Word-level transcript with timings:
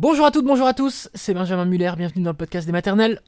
Bonjour 0.00 0.24
à 0.24 0.30
toutes, 0.30 0.46
bonjour 0.46 0.66
à 0.66 0.72
tous, 0.72 1.10
c'est 1.12 1.34
Benjamin 1.34 1.66
Muller, 1.66 1.92
bienvenue 1.94 2.24
dans 2.24 2.30
le 2.30 2.36
podcast 2.36 2.64
des 2.64 2.72
maternelles. 2.72 3.20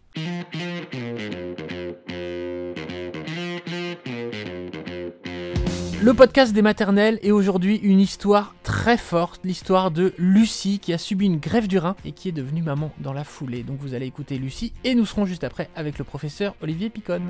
Le 6.03 6.14
podcast 6.14 6.54
des 6.54 6.62
maternelles 6.62 7.19
est 7.21 7.30
aujourd'hui 7.30 7.77
une 7.77 8.00
histoire 8.00 8.54
très 8.62 8.96
forte, 8.96 9.43
l'histoire 9.45 9.90
de 9.90 10.14
Lucie 10.16 10.79
qui 10.79 10.95
a 10.95 10.98
subi 10.98 11.27
une 11.27 11.40
grève 11.40 11.69
du 11.69 11.77
rein 11.77 11.95
et 12.06 12.12
qui 12.12 12.30
est 12.30 12.32
devenue 12.32 12.63
maman 12.63 12.91
dans 13.01 13.13
la 13.13 13.25
foulée. 13.25 13.65
Donc 13.65 13.77
vous 13.79 13.93
allez 13.93 14.07
écouter 14.07 14.39
Lucie 14.39 14.73
et 14.83 14.95
nous 14.95 15.04
serons 15.04 15.27
juste 15.27 15.45
après 15.45 15.69
avec 15.77 15.99
le 15.99 16.05
professeur 16.05 16.55
Olivier 16.62 16.89
Picon. 16.89 17.20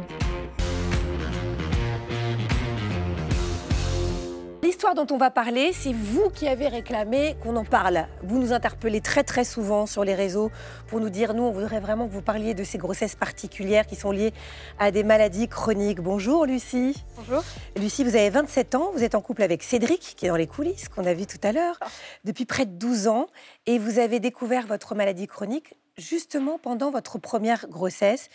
L'histoire 4.83 5.07
dont 5.07 5.15
on 5.15 5.17
va 5.17 5.31
parler, 5.31 5.73
c'est 5.73 5.93
vous 5.93 6.29
qui 6.31 6.49
avez 6.49 6.67
réclamé 6.67 7.37
qu'on 7.41 7.55
en 7.55 7.65
parle. 7.65 8.09
Vous 8.25 8.41
nous 8.41 8.53
interpellez 8.53 9.01
très 9.01 9.23
très 9.23 9.45
souvent 9.45 9.87
sur 9.87 10.03
les 10.03 10.17
réseaux 10.17 10.51
pour 10.89 10.99
nous 10.99 11.09
dire, 11.09 11.35
nous, 11.35 11.45
on 11.45 11.53
voudrait 11.53 11.79
vraiment 11.79 12.09
que 12.09 12.13
vous 12.13 12.21
parliez 12.21 12.53
de 12.53 12.65
ces 12.65 12.79
grossesses 12.79 13.15
particulières 13.15 13.87
qui 13.87 13.95
sont 13.95 14.11
liées 14.11 14.33
à 14.81 14.91
des 14.91 15.05
maladies 15.05 15.47
chroniques. 15.47 16.01
Bonjour 16.01 16.47
Lucie. 16.47 16.97
Bonjour. 17.15 17.45
Lucie, 17.77 18.03
vous 18.03 18.17
avez 18.17 18.29
27 18.29 18.75
ans, 18.75 18.91
vous 18.93 19.05
êtes 19.05 19.15
en 19.15 19.21
couple 19.21 19.45
avec 19.45 19.63
Cédric, 19.63 20.15
qui 20.17 20.27
est 20.27 20.31
dans 20.31 20.35
les 20.35 20.49
coulisses, 20.49 20.89
qu'on 20.89 21.07
a 21.07 21.15
vu 21.15 21.27
tout 21.27 21.39
à 21.45 21.53
l'heure, 21.53 21.79
depuis 22.25 22.45
près 22.45 22.67
de 22.67 22.73
12 22.73 23.07
ans, 23.07 23.29
et 23.67 23.79
vous 23.79 24.01
avez 24.01 24.19
découvert 24.19 24.67
votre 24.67 24.97
maladie 24.97 25.29
chronique 25.29 25.75
justement 25.97 26.59
pendant 26.59 26.91
votre 26.91 27.21
première 27.21 27.69
grossesse 27.69 28.31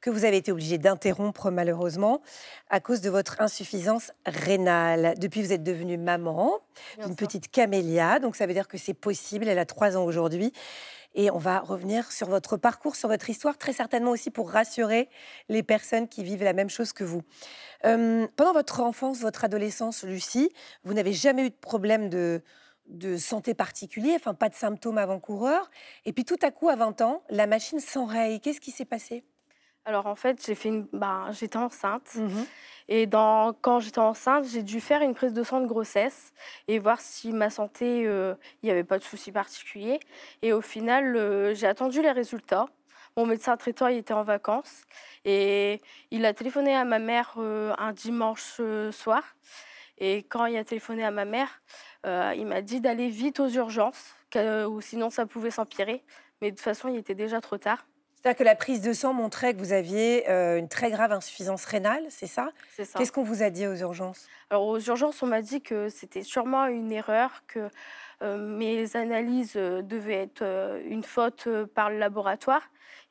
que 0.00 0.10
vous 0.10 0.24
avez 0.24 0.38
été 0.38 0.52
obligé 0.52 0.78
d'interrompre 0.78 1.50
malheureusement 1.50 2.20
à 2.68 2.80
cause 2.80 3.00
de 3.00 3.10
votre 3.10 3.40
insuffisance 3.40 4.12
rénale. 4.26 5.14
Depuis, 5.18 5.42
vous 5.42 5.52
êtes 5.52 5.62
devenue 5.62 5.98
maman 5.98 6.60
d'une 7.04 7.16
petite 7.16 7.50
camélia, 7.50 8.18
donc 8.18 8.36
ça 8.36 8.46
veut 8.46 8.54
dire 8.54 8.68
que 8.68 8.78
c'est 8.78 8.94
possible. 8.94 9.48
Elle 9.48 9.58
a 9.58 9.66
trois 9.66 9.96
ans 9.96 10.04
aujourd'hui. 10.04 10.52
Et 11.14 11.30
on 11.30 11.38
va 11.38 11.58
revenir 11.58 12.12
sur 12.12 12.28
votre 12.28 12.56
parcours, 12.56 12.94
sur 12.94 13.08
votre 13.08 13.28
histoire, 13.28 13.58
très 13.58 13.72
certainement 13.72 14.12
aussi 14.12 14.30
pour 14.30 14.50
rassurer 14.50 15.08
les 15.48 15.64
personnes 15.64 16.06
qui 16.06 16.22
vivent 16.22 16.44
la 16.44 16.52
même 16.52 16.70
chose 16.70 16.92
que 16.92 17.02
vous. 17.02 17.22
Euh, 17.84 18.28
pendant 18.36 18.52
votre 18.52 18.80
enfance, 18.80 19.20
votre 19.20 19.44
adolescence, 19.44 20.04
Lucie, 20.04 20.52
vous 20.84 20.94
n'avez 20.94 21.12
jamais 21.12 21.46
eu 21.46 21.50
de 21.50 21.56
problème 21.56 22.08
de, 22.10 22.42
de 22.86 23.16
santé 23.16 23.54
particulier, 23.54 24.12
enfin 24.14 24.34
pas 24.34 24.48
de 24.48 24.54
symptômes 24.54 24.98
avant-coureurs. 24.98 25.70
Et 26.04 26.12
puis 26.12 26.24
tout 26.24 26.38
à 26.42 26.52
coup, 26.52 26.68
à 26.68 26.76
20 26.76 27.00
ans, 27.00 27.22
la 27.28 27.48
machine 27.48 27.80
s'enraye. 27.80 28.40
Qu'est-ce 28.40 28.60
qui 28.60 28.70
s'est 28.70 28.84
passé? 28.84 29.24
Alors 29.84 30.06
en 30.06 30.14
fait, 30.14 30.44
j'ai 30.44 30.54
fait 30.54 30.68
une... 30.68 30.86
ben, 30.92 31.28
j'étais 31.32 31.56
enceinte. 31.56 32.14
Mmh 32.14 32.42
Et 32.88 33.06
dans... 33.06 33.52
quand 33.60 33.80
j'étais 33.80 33.98
enceinte, 33.98 34.44
j'ai 34.46 34.62
dû 34.62 34.80
faire 34.80 35.02
une 35.02 35.14
prise 35.14 35.32
de 35.32 35.42
sang 35.42 35.60
de 35.60 35.66
grossesse 35.66 36.32
et 36.68 36.78
voir 36.78 37.00
si 37.00 37.32
ma 37.32 37.50
santé, 37.50 38.06
euh, 38.06 38.34
il 38.62 38.66
n'y 38.66 38.70
avait 38.70 38.84
pas 38.84 38.98
de 38.98 39.04
souci 39.04 39.32
particulier. 39.32 39.98
Et 40.42 40.52
au 40.52 40.60
final, 40.60 41.16
euh, 41.16 41.54
j'ai 41.54 41.66
attendu 41.66 42.02
les 42.02 42.12
résultats. 42.12 42.66
Mon 43.16 43.26
médecin 43.26 43.56
traitant 43.56 43.88
il 43.88 43.96
était 43.96 44.14
en 44.14 44.22
vacances 44.22 44.84
et 45.24 45.82
il 46.12 46.24
a 46.24 46.32
téléphoné 46.32 46.76
à 46.76 46.84
ma 46.84 47.00
mère 47.00 47.34
euh, 47.38 47.74
un 47.78 47.92
dimanche 47.92 48.60
soir. 48.92 49.24
Et 49.98 50.22
quand 50.22 50.46
il 50.46 50.56
a 50.56 50.64
téléphoné 50.64 51.04
à 51.04 51.10
ma 51.10 51.24
mère, 51.24 51.60
il 52.04 52.46
m'a 52.46 52.62
dit 52.62 52.80
d'aller 52.80 53.08
vite 53.08 53.38
aux 53.40 53.48
urgences, 53.48 54.14
ou 54.34 54.80
sinon 54.80 55.10
ça 55.10 55.26
pouvait 55.26 55.50
s'empirer. 55.50 56.02
Mais 56.40 56.50
de 56.50 56.56
toute 56.56 56.64
façon, 56.64 56.88
il 56.88 56.96
était 56.96 57.14
déjà 57.14 57.42
trop 57.42 57.58
tard. 57.58 57.84
C'est-à-dire 58.20 58.38
que 58.38 58.44
la 58.44 58.54
prise 58.54 58.82
de 58.82 58.92
sang 58.92 59.14
montrait 59.14 59.54
que 59.54 59.58
vous 59.58 59.72
aviez 59.72 60.28
euh, 60.28 60.58
une 60.58 60.68
très 60.68 60.90
grave 60.90 61.10
insuffisance 61.10 61.64
rénale, 61.64 62.04
c'est 62.10 62.26
ça? 62.26 62.50
C'est 62.76 62.84
ça. 62.84 62.98
Qu'est-ce 62.98 63.12
qu'on 63.12 63.22
vous 63.22 63.42
a 63.42 63.48
dit 63.48 63.66
aux 63.66 63.76
urgences? 63.76 64.28
Alors 64.50 64.66
aux 64.66 64.78
urgences, 64.78 65.22
on 65.22 65.26
m'a 65.26 65.40
dit 65.40 65.62
que 65.62 65.88
c'était 65.88 66.22
sûrement 66.22 66.66
une 66.66 66.92
erreur, 66.92 67.42
que 67.46 67.70
euh, 68.22 68.36
mes 68.36 68.94
analyses 68.94 69.54
euh, 69.56 69.80
devaient 69.80 70.22
être 70.22 70.44
une 70.84 71.02
faute 71.02 71.48
par 71.74 71.88
le 71.88 71.98
laboratoire. 71.98 72.62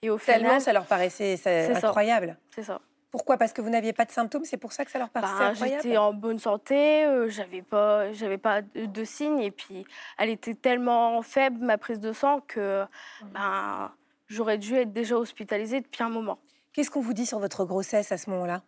Et 0.04 0.12
au 0.12 0.20
Tellement 0.20 0.50
final, 0.50 0.62
ça 0.62 0.74
leur 0.74 0.86
paraissait 0.86 1.40
incroyable. 1.76 2.38
C'est 2.54 2.64
ça. 2.64 2.80
Pourquoi? 3.10 3.38
Parce 3.38 3.52
que 3.52 3.62
vous 3.62 3.72
n'aviez 3.72 3.94
pas 3.94 4.06
de 4.06 4.12
symptômes, 4.12 4.46
c'est 4.46 4.58
pour 4.58 4.72
ça 4.72 4.86
que 4.86 4.92
ça 4.92 5.00
leur 5.00 5.10
paraissait 5.10 5.34
ben, 5.34 5.46
incroyable? 5.48 5.82
J'étais 5.82 5.98
en 5.98 6.14
bonne 6.14 6.38
santé, 6.38 7.08
j'avais 7.30 7.64
pas, 7.64 8.14
j'avais 8.14 8.38
pas 8.38 8.62
de, 8.62 9.04
signes, 9.04 9.40
et 9.40 9.50
puis 9.50 9.88
elle 10.20 10.30
était 10.30 10.54
tellement 10.54 11.20
faible, 11.24 11.66
ma 11.66 11.80
prise 11.80 12.00
de 12.00 12.14
sang, 12.14 12.42
que 12.48 12.86
ben, 13.34 13.92
j'aurais 14.30 14.58
dû 14.58 14.76
être 14.76 14.94
déjà 14.94 15.18
hospitalisée 15.18 15.82
depuis 15.82 16.04
un 16.04 16.10
moment. 16.10 16.40
Qu'est-ce 16.74 16.92
qu'on 16.92 17.02
vous 17.02 17.14
dit 17.14 17.26
sur 17.26 17.40
votre 17.40 17.66
grossesse 17.66 18.12
à 18.12 18.18
ce 18.18 18.30
moment-là? 18.30 18.64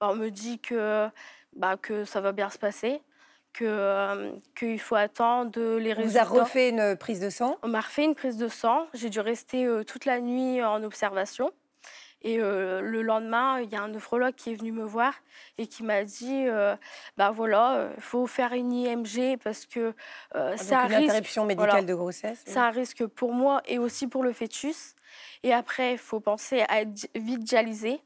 Bah, 0.00 0.08
On 0.10 0.14
me 0.14 0.30
dit 0.30 0.60
que, 0.60 1.08
bah, 1.56 1.76
que 1.76 2.04
ça 2.04 2.20
va 2.20 2.32
bien 2.32 2.50
se 2.50 2.58
passer, 2.58 3.02
que 3.52 3.64
euh, 3.66 4.32
qu'il 4.56 4.78
faut 4.78 4.94
attendre 4.94 5.58
les 5.78 5.92
résultats. 5.92 6.24
On 6.24 6.28
vous 6.28 6.38
a 6.38 6.42
refait 6.42 6.68
une 6.68 6.96
prise 6.96 7.20
de 7.20 7.30
sang? 7.30 7.56
On 7.62 7.68
m'a 7.68 7.80
refait 7.80 8.04
une 8.04 8.14
prise 8.14 8.36
de 8.36 8.48
sang. 8.48 8.86
J'ai 8.94 9.10
dû 9.10 9.20
rester 9.20 9.64
euh, 9.64 9.82
toute 9.82 10.04
la 10.04 10.20
nuit 10.20 10.62
en 10.62 10.82
observation. 10.84 11.50
Et 12.22 12.38
euh, 12.38 12.80
le 12.80 13.02
lendemain, 13.02 13.60
il 13.60 13.70
y 13.70 13.76
a 13.76 13.82
un 13.82 13.88
nephrologue 13.88 14.34
qui 14.34 14.52
est 14.52 14.54
venu 14.54 14.72
me 14.72 14.84
voir 14.84 15.14
et 15.58 15.66
qui 15.66 15.82
m'a 15.82 16.04
dit 16.04 16.46
bah 17.16 17.30
voilà, 17.30 17.88
il 17.96 18.02
faut 18.02 18.26
faire 18.26 18.52
une 18.52 18.72
IMG 18.72 19.38
parce 19.42 19.66
que 19.66 19.94
ah, 20.34 20.56
ça 20.56 20.86
une 20.86 20.94
interruption 20.94 21.44
médicale 21.46 21.86
de 21.86 21.94
grossesse. 21.94 22.42
C'est 22.44 22.58
un 22.58 22.70
risque 22.70 23.06
pour 23.06 23.32
moi 23.32 23.62
et 23.66 23.78
aussi 23.78 24.06
pour 24.06 24.22
le 24.22 24.32
fœtus. 24.32 24.94
Et 25.42 25.52
après, 25.52 25.92
il 25.92 25.98
faut 25.98 26.20
penser 26.20 26.64
à 26.68 26.82
être 26.82 27.08
vite 27.14 27.42
dialysé 27.42 28.00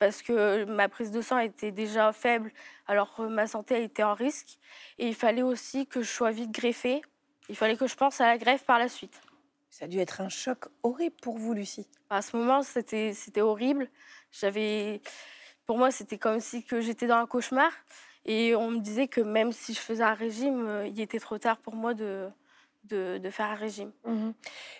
parce 0.00 0.22
que 0.22 0.64
ma 0.64 0.88
prise 0.88 1.12
de 1.12 1.20
sang 1.20 1.38
était 1.38 1.70
déjà 1.70 2.12
faible, 2.12 2.50
alors 2.88 3.14
que 3.14 3.22
ma 3.22 3.46
santé 3.46 3.84
était 3.84 4.02
en 4.02 4.14
risque. 4.14 4.58
Et 4.98 5.08
il 5.08 5.14
fallait 5.14 5.42
aussi 5.42 5.86
que 5.86 6.02
je 6.02 6.08
sois 6.08 6.30
vite 6.30 6.50
greffée. 6.50 7.02
Il 7.50 7.56
fallait 7.56 7.76
que 7.76 7.86
je 7.86 7.94
pense 7.94 8.20
à 8.20 8.26
la 8.26 8.38
greffe 8.38 8.64
par 8.64 8.78
la 8.78 8.88
suite. 8.88 9.20
Ça 9.70 9.84
a 9.84 9.88
dû 9.88 9.98
être 9.98 10.20
un 10.20 10.28
choc 10.28 10.66
horrible 10.82 11.14
pour 11.22 11.38
vous, 11.38 11.54
Lucie. 11.54 11.86
À 12.10 12.22
ce 12.22 12.36
moment, 12.36 12.62
c'était, 12.62 13.14
horrible. 13.40 13.88
J'avais, 14.32 15.00
pour 15.66 15.78
moi, 15.78 15.90
c'était 15.90 16.18
comme 16.18 16.40
si 16.40 16.64
que 16.64 16.80
j'étais 16.80 17.06
dans 17.06 17.16
un 17.16 17.26
cauchemar. 17.26 17.70
Et 18.26 18.54
on 18.54 18.70
me 18.70 18.80
disait 18.80 19.08
que 19.08 19.20
même 19.20 19.52
si 19.52 19.72
je 19.72 19.80
faisais 19.80 20.02
un 20.02 20.14
régime, 20.14 20.66
euh, 20.66 20.86
il 20.86 21.00
était 21.00 21.20
trop 21.20 21.38
tard 21.38 21.56
pour 21.58 21.74
moi 21.74 21.94
de, 21.94 22.28
de, 22.84 23.30
faire 23.30 23.46
un 23.46 23.54
régime. 23.54 23.92
Mmh 24.04 24.30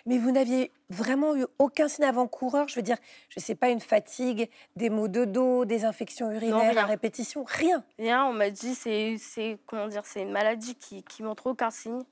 Mais 0.05 0.17
vous 0.17 0.31
n'aviez 0.31 0.71
vraiment 0.89 1.35
eu 1.35 1.45
aucun 1.57 1.87
signe 1.87 2.05
avant-coureur? 2.05 2.67
Je 2.67 2.75
veux 2.75 2.81
dire, 2.81 2.97
je 3.29 3.39
ne 3.39 3.41
sais 3.43 3.55
pas, 3.55 3.69
une 3.69 3.79
fatigue, 3.79 4.49
des 4.75 4.89
maux 4.89 5.07
de 5.07 5.25
dos, 5.25 5.65
des 5.65 5.85
infections 5.85 6.31
urinaires 6.31 6.77
à 6.77 6.85
répétition 6.85 7.43
Rien 7.47 7.83
Rien, 7.97 8.25
on 8.25 8.33
m'a 8.33 8.49
dit 8.49 8.75
c'est 8.75 9.17
c'est 9.17 9.57
comment 9.65 9.87
dire, 9.87 10.05
c'est 10.05 10.21
une 10.21 10.31
maladie 10.31 10.75
qui, 10.75 11.03
qui 11.03 11.23
montre 11.23 11.47
aucun 11.47 11.71
signe. 11.71 12.03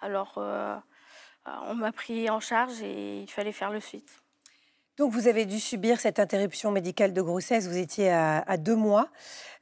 Alors, 0.00 0.34
euh, 0.38 0.76
on 1.44 1.74
m'a 1.74 1.92
pris 1.92 2.30
en 2.30 2.40
charge 2.40 2.80
et 2.82 3.20
il 3.22 3.30
fallait 3.30 3.52
faire 3.52 3.70
le 3.70 3.80
suite. 3.80 4.22
Donc 4.98 5.12
vous 5.12 5.26
avez 5.26 5.46
dû 5.46 5.58
subir 5.58 5.98
cette 6.00 6.18
interruption 6.18 6.70
médicale 6.70 7.14
de 7.14 7.22
grossesse, 7.22 7.66
vous 7.66 7.78
étiez 7.78 8.10
à, 8.10 8.56
deux 8.58 8.76
mois, 8.76 9.08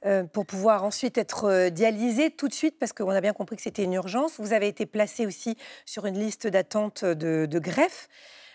euh, 0.05 0.25
pour 0.25 0.45
pouvoir 0.45 0.83
ensuite 0.83 1.19
être 1.19 1.45
euh, 1.45 1.71
dialysé 1.71 2.31
tout 2.31 2.49
de 2.49 2.53
suite, 2.53 2.79
parce 2.81 2.93
qu'on 2.93 3.11
a 3.11 3.21
bien 3.21 3.33
compris 3.33 3.55
que 3.55 3.63
c'était 3.63 3.85
une 3.85 3.93
urgence. 3.93 4.41
Vous 4.41 4.53
avez 4.53 4.67
été 4.67 4.87
placé 4.87 5.27
aussi 5.27 5.57
sur 5.87 6.07
une 6.07 6.19
liste 6.19 6.49
d'attente 6.49 7.05
de, 7.05 7.59
greffe. 7.59 8.09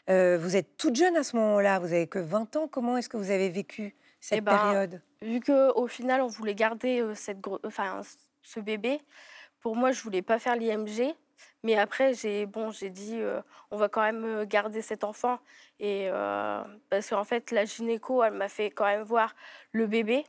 Euh, 0.09 0.37
vous 0.39 0.57
êtes 0.57 0.75
toute 0.75 0.95
jeune 0.95 1.15
à 1.15 1.23
ce 1.23 1.37
moment-là, 1.37 1.79
vous 1.79 1.93
avez 1.93 2.07
que 2.07 2.19
20 2.19 2.55
ans. 2.57 2.67
Comment 2.67 2.97
est-ce 2.97 3.07
que 3.07 3.17
vous 3.17 3.31
avez 3.31 3.49
vécu 3.49 3.95
cette 4.19 4.39
eh 4.39 4.41
ben, 4.41 4.57
période? 4.57 5.01
Vu 5.21 5.39
qu'au 5.39 5.87
final, 5.87 6.21
on 6.21 6.27
voulait 6.27 6.55
garder 6.55 7.03
cette, 7.15 7.37
enfin, 7.63 8.01
ce 8.43 8.59
bébé, 8.59 8.99
pour 9.61 9.77
moi, 9.77 9.93
je 9.93 10.01
voulais 10.03 10.21
pas 10.21 10.39
faire 10.39 10.57
l'IMG. 10.57 11.15
Mais 11.65 11.75
après, 11.77 12.13
j'ai 12.13 12.45
bon, 12.45 12.69
j'ai 12.69 12.91
dit, 12.91 13.17
euh, 13.19 13.41
on 13.71 13.77
va 13.77 13.89
quand 13.89 14.03
même 14.03 14.45
garder 14.45 14.83
cet 14.83 15.03
enfant. 15.03 15.39
Et 15.79 16.07
euh, 16.11 16.61
parce 16.91 17.09
qu'en 17.09 17.23
fait, 17.23 17.49
la 17.49 17.65
gynéco, 17.65 18.23
elle 18.23 18.33
m'a 18.33 18.49
fait 18.49 18.69
quand 18.69 18.85
même 18.85 19.01
voir 19.01 19.35
le 19.71 19.87
bébé. 19.87 20.25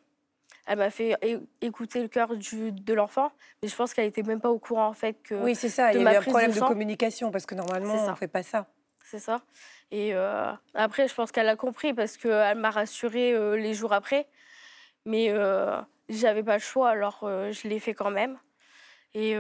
Elle 0.67 0.79
m'a 0.79 0.91
fait 0.91 1.15
écouter 1.61 2.01
le 2.01 2.09
cœur 2.09 2.35
du, 2.37 2.73
de 2.73 2.95
l'enfant, 2.95 3.31
mais 3.63 3.69
je 3.69 3.77
pense 3.77 3.93
qu'elle 3.93 4.07
n'était 4.07 4.23
même 4.23 4.41
pas 4.41 4.51
au 4.51 4.59
courant 4.59 4.87
en 4.87 4.95
fait 4.95 5.15
que. 5.23 5.35
Oui, 5.35 5.55
c'est 5.55 5.69
ça. 5.69 5.93
Il 5.93 6.03
y 6.03 6.07
a 6.07 6.15
eu 6.15 6.17
un 6.17 6.23
problème 6.23 6.51
de, 6.51 6.61
communication 6.61 7.31
parce 7.31 7.47
que 7.47 7.55
normalement, 7.55 7.95
on 7.95 8.11
ne 8.11 8.17
fait 8.17 8.29
pas 8.29 8.43
ça. 8.43 8.67
C'est 9.05 9.21
ça. 9.21 9.43
Et 9.93 10.15
après, 10.75 11.07
je 11.07 11.15
pense 11.15 11.31
qu'elle 11.31 11.49
a 11.49 11.57
compris 11.57 11.93
parce 11.93 12.17
qu'elle 12.17 12.59
m'a 12.59 12.71
rassurée 12.71 13.57
les 13.59 13.75
jours 13.75 13.93
après. 13.93 14.27
Mais 15.05 15.33
j'avais 16.09 16.43
pas 16.43 16.55
le 16.55 16.63
choix, 16.63 16.89
alors 16.89 17.19
je 17.23 17.69
l'ai 17.69 17.79
fait 17.79 17.95
quand 17.95 18.11
même. 18.11 18.39
Et 19.15 19.37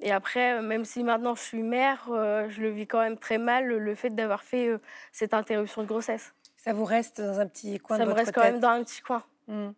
et 0.00 0.12
après, 0.12 0.54
euh, 0.54 0.62
même 0.62 0.84
si 0.84 1.02
maintenant 1.02 1.34
je 1.34 1.42
suis 1.42 1.62
mère, 1.62 2.08
euh, 2.10 2.48
je 2.50 2.60
le 2.60 2.70
vis 2.70 2.86
quand 2.86 3.00
même 3.00 3.18
très 3.18 3.38
mal, 3.38 3.66
le 3.66 3.94
fait 3.94 4.10
d'avoir 4.10 4.42
fait 4.42 4.68
euh, 4.68 4.78
cette 5.12 5.34
interruption 5.34 5.82
de 5.82 5.86
grossesse. 5.86 6.34
Ça 6.56 6.72
vous 6.72 6.84
reste 6.84 7.20
dans 7.20 7.40
un 7.40 7.46
petit 7.46 7.78
coin 7.78 7.96
Ça 7.96 8.04
de 8.04 8.08
votre 8.10 8.24
tête 8.24 8.34
Ça 8.34 8.40
me 8.40 8.44
reste 8.44 8.46
quand 8.46 8.52
même 8.52 8.60
dans 8.60 8.80
un 8.80 8.84
petit 8.84 9.00
coin. 9.00 9.22
Mmh. 9.48 9.70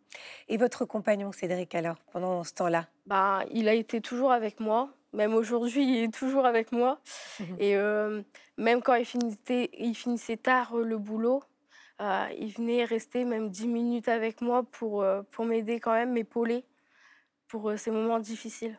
Et 0.49 0.56
votre 0.56 0.85
compagnon, 0.87 1.31
Cédric, 1.32 1.75
alors, 1.75 1.97
pendant 2.12 2.43
ce 2.43 2.55
temps-là? 2.55 2.87
Bah, 3.06 3.44
Il 3.50 3.69
a 3.69 3.75
été 3.75 4.00
toujours 4.00 4.32
avec 4.32 4.61
moi. 4.61 4.88
Même 5.12 5.35
aujourd'hui, 5.35 5.85
il 5.85 6.05
est 6.05 6.15
toujours 6.15 6.47
avec 6.47 6.73
moi. 6.73 7.00
Mmh. 7.41 7.44
Et 7.61 7.76
même 8.56 8.82
quand 8.82 8.94
il 8.94 9.05
finissait, 9.05 9.71
il 9.75 9.94
finissait 9.94 10.38
tard 10.38 10.76
le 10.76 10.97
boulot, 10.97 11.43
il 12.00 12.53
venait 12.56 12.85
rester 12.85 13.25
même 13.25 13.50
10 13.50 13.69
minutes 13.69 14.09
avec 14.09 14.41
moi 14.41 14.62
pour, 14.62 15.05
pour 15.31 15.44
m'aider 15.44 15.81
quand 15.81 15.93
même, 15.93 16.12
m'épauler 16.12 16.64
pour 17.49 17.73
ces 17.76 17.91
moments 17.91 18.19
difficiles. 18.19 18.79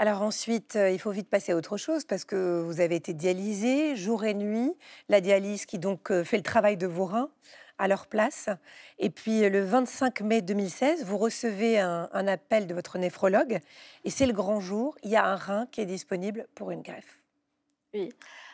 Alors 0.00 0.22
ensuite, 0.22 0.76
euh, 0.76 0.90
il 0.90 1.00
faut 1.00 1.10
vite 1.10 1.28
passer 1.28 1.50
à 1.50 1.56
autre 1.56 1.76
chose 1.76 2.04
parce 2.04 2.24
que 2.24 2.62
vous 2.62 2.80
avez 2.80 2.94
été 2.94 3.12
dialysé 3.12 3.96
jour 3.96 4.24
et 4.24 4.32
nuit. 4.32 4.72
La 5.08 5.20
dialyse 5.20 5.66
qui 5.66 5.80
donc 5.80 6.12
euh, 6.12 6.22
fait 6.22 6.36
le 6.36 6.44
travail 6.44 6.76
de 6.76 6.86
vos 6.86 7.04
reins 7.04 7.30
à 7.78 7.88
leur 7.88 8.06
place. 8.06 8.48
Et 9.00 9.10
puis 9.10 9.48
le 9.48 9.60
25 9.60 10.20
mai 10.20 10.40
2016, 10.40 11.04
vous 11.04 11.18
recevez 11.18 11.80
un, 11.80 12.28
appel 12.28 12.68
de 12.68 12.74
votre 12.74 12.98
néphrologue 12.98 13.58
et 14.04 14.10
c'est 14.10 14.26
le 14.26 14.32
grand 14.32 14.60
jour. 14.60 14.96
Il 15.02 15.10
y 15.10 15.16
a 15.16 15.24
un 15.24 15.36
rein 15.36 15.66
qui 15.66 15.80
est 15.80 15.86
disponible 15.86 16.46
pour 16.54 16.70
une 16.70 16.82
greffe. 16.82 17.18
Oui. 17.92 18.10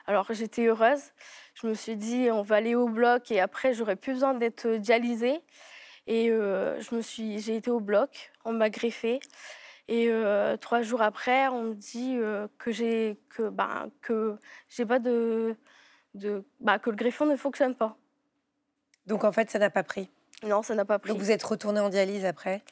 Alors 0.07 0.27
j'étais 0.31 0.67
heureuse. 0.67 1.13
Je 1.55 1.67
me 1.67 1.75
suis 1.75 1.97
dit, 1.97 2.29
on 2.31 2.43
va 2.43 2.57
aller 2.57 2.75
au 2.75 2.89
bloc 2.89 3.31
et 3.31 3.41
après, 3.41 3.75
j'aurais 3.75 3.97
plus 3.97 4.15
besoin 4.15 4.35
d'être 4.35 4.69
dialysée. 4.77 5.41
Et 6.07 6.31
euh, 6.31 6.81
je 6.81 6.95
me 6.95 7.01
suis, 7.01 7.39
j'ai 7.41 7.57
été 7.57 7.71
au 7.71 7.81
bloc, 7.81 8.33
on 8.45 8.53
m'a 8.53 8.69
greffé. 8.69 9.21
Et 9.89 10.09
euh, 10.09 10.57
trois 10.57 10.83
jours 10.83 11.03
après, 11.03 11.49
on 11.49 11.63
me 11.63 11.75
dit 11.75 12.17
euh, 12.17 12.49
que 12.59 12.73
j'ai 12.73 13.19
que 13.29 13.49
bah, 13.51 13.87
que 14.01 14.37
j'ai 14.69 14.87
pas 14.87 14.99
de, 14.99 15.57
de 16.15 16.45
bah, 16.61 16.79
que 16.79 16.91
le 16.91 16.97
greffon 16.97 17.27
ne 17.27 17.37
fonctionne 17.37 17.75
pas. 17.75 17.97
Donc 19.07 19.25
en 19.25 19.33
fait, 19.33 19.51
ça 19.51 19.59
n'a 19.59 19.71
pas 19.71 19.83
pris. 19.83 20.11
Non, 20.43 20.63
ça 20.63 20.75
n'a 20.75 20.85
pas 20.85 20.99
pris. 20.99 21.11
Donc 21.11 21.19
vous 21.19 21.31
êtes 21.31 21.43
retourné 21.43 21.81
en 21.81 21.91
dialyse 21.91 22.25
après? 22.25 22.63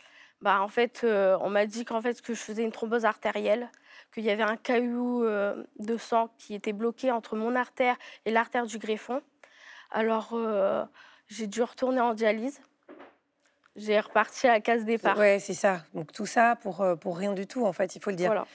Bah 0.41 0.61
en 0.63 0.69
fait, 0.69 1.05
on 1.05 1.51
m'a 1.51 1.67
dit 1.67 1.85
qu'en 1.85 2.01
fait 2.03 2.21
que 2.21 2.35
je 2.35 2.41
faisais 2.41 2.65
une 2.65 2.73
thrombose 2.73 3.05
artérielle, 3.05 3.71
qu'il 4.13 4.25
y 4.25 4.31
avait 4.31 4.43
un 4.43 4.57
caillou 4.57 5.25
de 5.25 5.97
sang 5.97 6.31
qui 6.37 6.55
était 6.55 6.73
bloqué 6.73 7.13
entre 7.13 7.37
mon 7.37 7.55
artère 7.55 7.97
et 8.25 8.33
l'artère 8.33 8.67
du 8.67 8.79
greffon. 8.79 9.23
Alors 9.91 10.37
j'ai 11.29 11.47
dû 11.47 11.63
retourner 11.63 12.01
en 12.01 12.15
dialyse. 12.15 12.61
J'ai 13.77 13.99
reparti 14.01 14.47
à 14.47 14.53
la 14.53 14.61
case 14.61 14.85
départ. 14.85 15.17
Ouais, 15.19 15.39
c'est 15.39 15.55
ça. 15.55 15.83
Donc 15.95 16.13
tout 16.13 16.27
ça 16.27 16.57
pour, 16.57 16.81
euh, 16.83 16.95
pour 16.97 17.17
rien 17.17 17.33
du 17.33 17.47
tout, 17.47 17.65
en 17.65 17.73
fait, 17.73 17.97
il 17.97 18.03
faut 18.03 18.11
le 18.11 18.17
dire. 18.17 18.29
Voilà. 18.29 18.47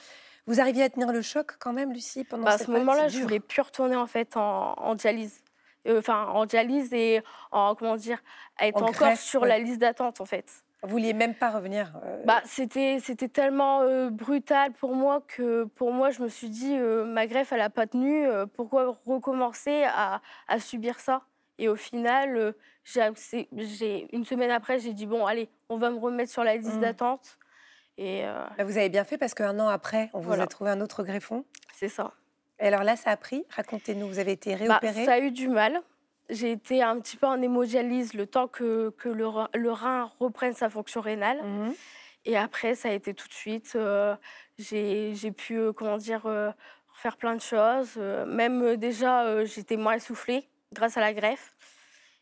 Vous 0.46 0.60
arriviez 0.60 0.84
à 0.84 0.88
tenir 0.88 1.12
le 1.12 1.20
choc 1.22 1.56
quand 1.58 1.72
même, 1.72 1.92
Lucie, 1.92 2.24
pendant 2.24 2.44
Bah, 2.44 2.52
à 2.52 2.58
cette 2.58 2.66
ce 2.68 2.72
période? 2.72 2.86
moment-là, 2.86 3.08
je 3.08 3.18
voulais 3.20 3.40
plus 3.40 3.60
retourner 3.60 3.96
en 3.96 4.06
fait 4.06 4.36
en, 4.36 4.74
en 4.78 4.94
dialyse. 4.94 5.42
Euh, 5.86 5.98
Enfin, 5.98 6.26
en 6.26 6.46
dialyse 6.46 6.92
et 6.92 7.22
en 7.52 7.74
comment 7.74 7.96
dire, 7.96 8.18
être 8.60 8.76
En 8.76 8.86
encore 8.86 8.92
greffe, 9.08 9.20
sur 9.20 9.42
ouais. 9.42 9.48
la 9.48 9.58
liste 9.58 9.78
d'attente 9.80 10.20
en 10.20 10.24
fait. 10.24 10.64
Vous 10.82 10.90
vouliez 10.90 11.12
même 11.12 11.34
pas 11.34 11.50
revenir 11.50 11.92
euh, 12.04 12.22
Bah, 12.24 12.40
c'était 12.44 13.00
tellement 13.32 13.80
euh, 13.82 14.10
brutal 14.10 14.72
pour 14.72 14.94
moi 14.94 15.22
que 15.26 15.64
pour 15.64 15.92
moi 15.92 16.10
je 16.10 16.22
me 16.22 16.28
suis 16.28 16.50
dit 16.50 16.76
ma 16.78 17.26
greffe 17.26 17.52
elle 17.52 17.60
a 17.60 17.70
pas 17.70 17.86
tenu 17.86 18.26
pourquoi 18.54 18.96
recommencer 19.06 19.84
à, 19.88 20.20
à 20.46 20.60
subir 20.60 21.00
ça? 21.00 21.22
Et 21.58 21.68
au 21.68 21.76
final 21.76 22.36
euh, 22.36 22.52
j'ai 23.52 24.08
une 24.14 24.24
semaine 24.24 24.50
après 24.50 24.78
j'ai 24.78 24.92
dit 24.92 25.06
bon 25.06 25.26
allez 25.26 25.48
on 25.68 25.76
va 25.78 25.90
me 25.90 25.98
remettre 25.98 26.30
sur 26.30 26.44
la 26.44 26.56
liste 26.56 26.76
Mm. 26.76 26.80
d'attente 26.80 27.38
et 27.96 28.24
euh, 28.24 28.44
bah, 28.56 28.64
vous 28.64 28.78
avez 28.78 28.88
bien 28.88 29.04
fait 29.04 29.18
parce 29.18 29.34
qu'un 29.34 29.58
an 29.58 29.68
après, 29.68 30.08
on 30.12 30.20
vous 30.20 30.32
a 30.32 30.46
trouvé 30.46 30.70
un 30.70 30.80
autre 30.80 31.02
greffon. 31.02 31.44
c'est 31.74 31.88
ça 31.88 32.12
Et 32.60 32.66
alors 32.68 32.84
là, 32.84 32.94
ça 32.94 33.10
a 33.10 33.16
pris? 33.16 33.44
Racontez-nous, 33.50 34.06
vous 34.06 34.20
avez 34.20 34.32
été 34.32 34.54
Bah, 34.54 34.78
réopéré. 34.80 35.04
ça 35.04 35.14
a 35.14 35.18
eu 35.18 35.30
du 35.32 35.48
mal 35.48 35.80
j'ai 36.30 36.52
été 36.52 36.82
un 36.82 37.00
petit 37.00 37.16
peu 37.16 37.26
en 37.26 37.40
hémodialyse 37.40 38.12
le 38.12 38.26
temps 38.26 38.48
que, 38.48 38.90
que 38.98 39.08
le, 39.08 39.26
rein- 39.26 39.48
le 39.54 39.72
rein 39.72 40.10
reprenne 40.20 40.52
sa 40.54 40.68
fonction 40.70 41.00
rénale 41.00 41.42
Mhm. 41.42 41.74
Et 42.26 42.36
après, 42.36 42.74
ça 42.74 42.90
a 42.90 42.92
été 42.92 43.14
tout 43.14 43.26
de 43.28 43.32
suite. 43.32 43.72
euh, 43.76 44.14
j'ai 44.58 45.32
pu, 45.34 45.56
euh, 45.56 45.72
comment 45.72 45.96
dire, 45.96 46.26
euh, 46.26 46.50
faire 46.92 47.16
plein 47.16 47.34
de 47.34 47.40
choses. 47.40 47.96
même 47.96 48.76
déjà, 48.76 49.44
j'étais 49.46 49.76
moins 49.76 49.94
essoufflée 49.94 50.46
grâce 50.74 50.96
à 50.96 51.00
la 51.00 51.12
greffe. 51.12 51.54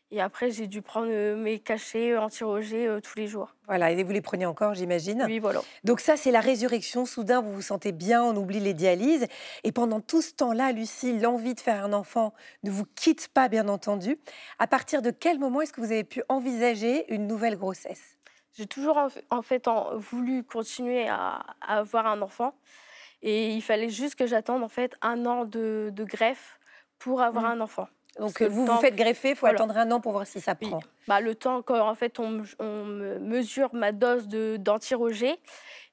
Et 0.09 0.21
après, 0.21 0.51
j'ai 0.51 0.67
dû 0.67 0.81
prendre 0.81 1.09
euh, 1.11 1.35
mes 1.35 1.59
cachets 1.59 2.11
euh, 2.13 2.21
anti-roger 2.21 2.87
euh, 2.87 3.01
tous 3.01 3.17
les 3.17 3.27
jours. 3.27 3.53
Voilà, 3.67 3.91
et 3.91 4.01
vous 4.03 4.11
les 4.13 4.21
prenez 4.21 4.45
encore, 4.45 4.73
j'imagine. 4.73 5.23
Oui, 5.27 5.39
voilà. 5.39 5.59
Donc 5.83 5.99
ça, 5.99 6.15
c'est 6.15 6.31
la 6.31 6.39
résurrection. 6.39 7.05
Soudain, 7.05 7.41
vous 7.41 7.51
vous 7.51 7.61
sentez 7.61 7.91
bien, 7.91 8.23
on 8.23 8.33
oublie 8.37 8.61
les 8.61 8.73
dialyses. 8.73 9.27
Et 9.65 9.73
pendant 9.73 9.99
tout 9.99 10.21
ce 10.21 10.33
temps-là, 10.33 10.71
Lucie, 10.71 11.19
l'envie 11.19 11.55
de 11.55 11.59
faire 11.59 11.83
un 11.83 11.91
enfant 11.91 12.33
ne 12.63 12.71
vous 12.71 12.85
quitte 12.85 13.27
pas, 13.27 13.49
bien 13.49 13.67
entendu. 13.67 14.17
À 14.59 14.67
partir 14.67 15.01
de 15.01 15.11
quel 15.11 15.39
moment 15.39 15.59
est-ce 15.59 15.73
que 15.73 15.81
vous 15.81 15.91
avez 15.91 16.05
pu 16.05 16.23
envisager 16.29 17.13
une 17.13 17.27
nouvelle 17.27 17.57
grossesse? 17.57 18.17
J'ai 18.53 18.65
toujours 18.65 18.97
en, 19.29 19.41
fait 19.41 19.67
en- 19.67 19.97
voulu 19.97 20.45
continuer 20.45 21.09
à, 21.09 21.43
à 21.59 21.79
avoir 21.79 22.07
un 22.07 22.21
enfant. 22.21 22.53
Et 23.21 23.49
il 23.51 23.61
fallait 23.61 23.89
juste 23.89 24.15
que 24.15 24.25
j'attende 24.25 24.63
en 24.63 24.69
fait 24.69 24.95
un 25.01 25.25
an 25.25 25.43
de, 25.43 25.89
de 25.91 26.03
greffe 26.05 26.59
pour 26.97 27.21
avoir 27.21 27.43
Mm. 27.43 27.47
un 27.47 27.59
enfant. 27.61 27.89
Donc 28.19 28.41
vous 28.41 28.65
vous 28.65 28.77
faites 28.77 28.95
greffer, 28.95 29.29
il 29.29 29.35
faut 29.35 29.41
voilà. 29.41 29.59
attendre 29.59 29.77
un 29.77 29.91
an 29.91 29.99
pour 29.99 30.11
voir 30.11 30.25
si 30.25 30.41
ça 30.41 30.55
Oui. 30.61 30.69
prend. 30.69 30.79
Bah, 31.07 31.21
le 31.21 31.35
temps 31.35 31.61
qu'en 31.61 31.93
fait 31.95 32.19
on, 32.19 32.29
me- 32.29 32.45
on 32.59 32.85
me 32.85 33.19
mesure 33.19 33.73
ma 33.73 33.91
dose 33.91 34.27
d'anti-roger 34.27 35.35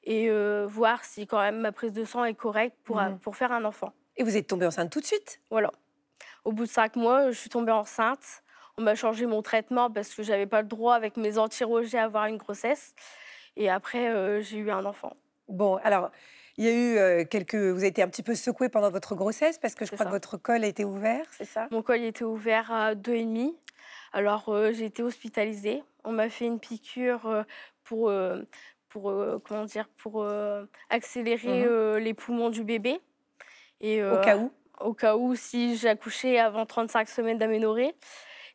et 0.04 0.28
euh, 0.30 0.66
voir 0.68 1.04
si 1.04 1.26
quand 1.26 1.38
même 1.40 1.58
ma 1.60 1.72
prise 1.72 1.92
de 1.92 2.04
sang 2.04 2.24
est 2.24 2.34
correcte 2.34 2.76
pour, 2.84 2.96
Mhm. 2.96 3.18
pour 3.20 3.36
faire 3.36 3.52
un 3.52 3.64
enfant. 3.64 3.92
Et 4.16 4.22
vous 4.22 4.36
êtes 4.36 4.46
tombée 4.46 4.66
enceinte 4.66 4.90
tout 4.90 5.00
de 5.00 5.06
suite? 5.06 5.40
Voilà. 5.50 5.70
Au 6.44 6.52
bout 6.52 6.64
de 6.64 6.70
cinq 6.70 6.96
mois, 6.96 7.30
je 7.30 7.38
suis 7.38 7.50
tombée 7.50 7.72
enceinte. 7.72 8.42
On 8.78 8.82
m'a 8.82 8.94
changé 8.94 9.26
mon 9.26 9.42
traitement 9.42 9.90
parce 9.90 10.14
que 10.14 10.22
j'avais 10.22 10.46
pas 10.46 10.62
le 10.62 10.68
droit 10.68 10.94
avec 10.94 11.16
mes 11.16 11.38
anti-rogers 11.38 11.98
à 11.98 12.04
avoir 12.04 12.26
une 12.26 12.36
grossesse. 12.38 12.94
Et 13.56 13.70
après, 13.70 14.08
euh, 14.10 14.40
j'ai 14.42 14.58
eu 14.58 14.70
un 14.70 14.84
enfant. 14.84 15.16
Bon, 15.48 15.76
alors, 15.84 16.10
il 16.56 16.64
y 16.64 16.68
a 16.68 16.72
eu 16.72 16.96
euh, 16.98 17.24
quelques... 17.24 17.54
Vous 17.54 17.78
avez 17.78 17.88
été 17.88 18.02
un 18.02 18.08
petit 18.08 18.22
peu 18.22 18.34
secouée 18.34 18.68
pendant 18.68 18.90
votre 18.90 19.14
grossesse 19.14 19.58
parce 19.58 19.74
que 19.74 19.84
je 19.84 19.90
crois 19.90 19.98
ça. 19.98 20.04
que 20.06 20.10
votre 20.10 20.36
col 20.36 20.64
a 20.64 20.66
été 20.66 20.84
ouvert, 20.84 21.24
c'est 21.36 21.44
ça 21.44 21.68
Mon 21.70 21.82
col 21.82 22.00
était 22.02 22.24
ouvert 22.24 22.70
à 22.72 22.94
deux 22.94 23.14
et 23.14 23.24
demi. 23.24 23.56
Alors 24.12 24.48
euh, 24.48 24.72
j'ai 24.72 24.84
été 24.86 25.02
hospitalisée. 25.02 25.82
On 26.04 26.12
m'a 26.12 26.28
fait 26.28 26.46
une 26.46 26.60
piqûre 26.60 27.26
euh, 27.26 27.42
pour, 27.82 28.08
euh, 28.08 28.42
pour 28.88 29.10
euh, 29.10 29.38
comment 29.44 29.64
dire, 29.64 29.88
pour 29.96 30.22
euh, 30.22 30.64
accélérer 30.90 31.62
Mhm. 31.62 31.66
euh, 31.68 31.98
les 31.98 32.14
poumons 32.14 32.50
du 32.50 32.62
bébé. 32.64 33.00
Et 33.80 34.02
Au 34.04 34.20
cas 34.20 34.36
où 34.38 34.52
au 34.80 34.92
cas 34.92 35.16
où 35.16 35.36
si 35.36 35.76
j'accouchais 35.76 36.38
avant 36.38 36.66
35 36.66 37.08
semaines 37.08 37.38
d'aménorrhée. 37.38 37.94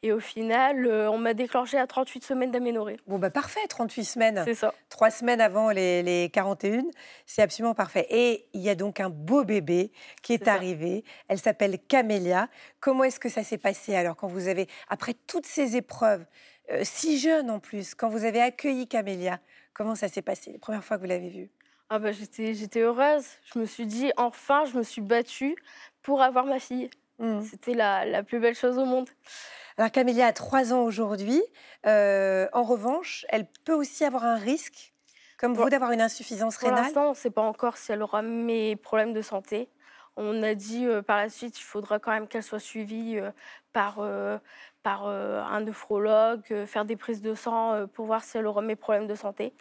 Et 0.01 0.13
au 0.13 0.19
final, 0.19 0.85
euh, 0.85 1.11
on 1.11 1.17
m'a 1.17 1.33
déclenché 1.33 1.77
à 1.77 1.85
38 1.85 2.23
semaines 2.23 2.51
d'aménorrhée. 2.51 2.97
Bon, 3.05 3.19
bah 3.19 3.29
parfait, 3.29 3.59
38 3.67 4.05
semaines. 4.05 4.41
C'est 4.45 4.55
ça. 4.55 4.73
Trois 4.87 5.11
semaines 5.11 5.41
avant 5.41 5.71
les, 5.71 6.03
les 6.03 6.29
41, 6.29 6.83
c'est 7.25 7.41
absolument 7.41 7.73
parfait. 7.73 8.07
Et 8.09 8.47
il 8.53 8.61
y 8.61 8.69
a 8.69 8.75
donc 8.75 9.01
un 9.01 9.09
beau 9.09 9.43
bébé 9.43 9.91
qui 10.21 10.33
est, 10.33 10.45
ça. 10.45 10.53
arrivé. 10.53 11.03
Elle 11.27 11.39
s'appelle 11.39 11.77
Camélia. 11.79 12.47
Comment 12.79 13.03
est-ce 13.03 13.19
que 13.19 13.27
ça 13.27 13.43
s'est 13.43 13.57
passé 13.57 13.93
alors 13.93 14.15
quand 14.15 14.27
vous 14.27 14.47
avez, 14.47 14.67
après 14.87 15.15
toutes 15.27 15.45
ces 15.45 15.75
épreuves, 15.75 16.25
euh, 16.71 16.79
si 16.83 17.19
jeune 17.19 17.49
en 17.49 17.59
plus, 17.59 17.93
quand 17.93 18.07
vous 18.07 18.23
avez 18.23 18.41
accueilli 18.41 18.87
Camélia, 18.87 19.39
comment 19.73 19.95
ça 19.95 20.07
s'est 20.07 20.21
passé 20.21 20.53
la 20.53 20.59
première 20.59 20.83
fois 20.83 20.95
que 20.95 21.01
vous 21.01 21.09
l'avez 21.09 21.29
vue? 21.29 21.49
Ah 21.89 21.99
bah, 21.99 22.11
j'étais, 22.13 22.79
heureuse. 22.79 23.25
Je 23.53 23.59
me 23.59 23.65
suis 23.65 23.85
dit, 23.85 24.11
enfin, 24.15 24.63
je 24.65 24.77
me 24.77 24.83
suis 24.83 25.01
battue 25.01 25.57
pour 26.03 26.21
avoir 26.21 26.45
ma 26.45 26.59
fille. 26.59 26.89
Mhm. 27.17 27.43
C'était 27.43 27.73
la, 27.73 28.05
la 28.05 28.23
plus 28.23 28.39
belle 28.39 28.55
chose 28.55 28.77
au 28.77 28.85
monde. 28.85 29.09
Alors 29.79 29.91
Camélia 29.91 30.27
a 30.27 30.33
trois 30.33 30.73
ans 30.73 30.81
aujourd'hui. 30.81 31.41
Euh, 31.85 32.49
en 32.51 32.63
revanche, 32.63 33.25
elle 33.29 33.47
peut 33.63 33.73
aussi 33.73 34.03
avoir 34.03 34.25
un 34.25 34.35
risque, 34.35 34.93
comme 35.37 35.53
Pour- 35.55 35.63
vous, 35.63 35.69
d'avoir 35.69 35.91
une 35.93 36.01
insuffisance 36.01 36.57
Pour 36.57 36.67
rénale. 36.67 36.83
l'instant, 36.83 37.05
on 37.05 37.09
ne 37.11 37.15
sait 37.15 37.29
pas 37.29 37.43
encore 37.43 37.77
si 37.77 37.93
elle 37.93 38.01
aura 38.01 38.21
mes 38.21 38.75
problèmes 38.75 39.13
de 39.13 39.21
santé. 39.21 39.69
On 40.17 40.43
a 40.43 40.53
dit 40.53 40.85
euh, 40.85 41.01
par 41.01 41.15
la 41.15 41.29
suite, 41.29 41.57
il 41.57 41.63
faudra 41.63 41.97
quand 41.97 42.11
même 42.11 42.27
qu'elle 42.27 42.43
soit 42.43 42.59
suivie 42.59 43.17
euh, 43.17 43.31
par, 43.71 44.05
par 44.83 45.07
un 45.07 45.61
nephrologue, 45.61 46.65
faire 46.65 46.83
des 46.83 46.97
prises 46.97 47.21
de 47.21 47.33
sang 47.33 47.87
pour 47.93 48.05
voir 48.05 48.21
si 48.25 48.37
elle 48.37 48.47
aura 48.47 48.61
mes 48.61 48.75
problèmes 48.75 49.07
de 49.07 49.15
santé. 49.15 49.53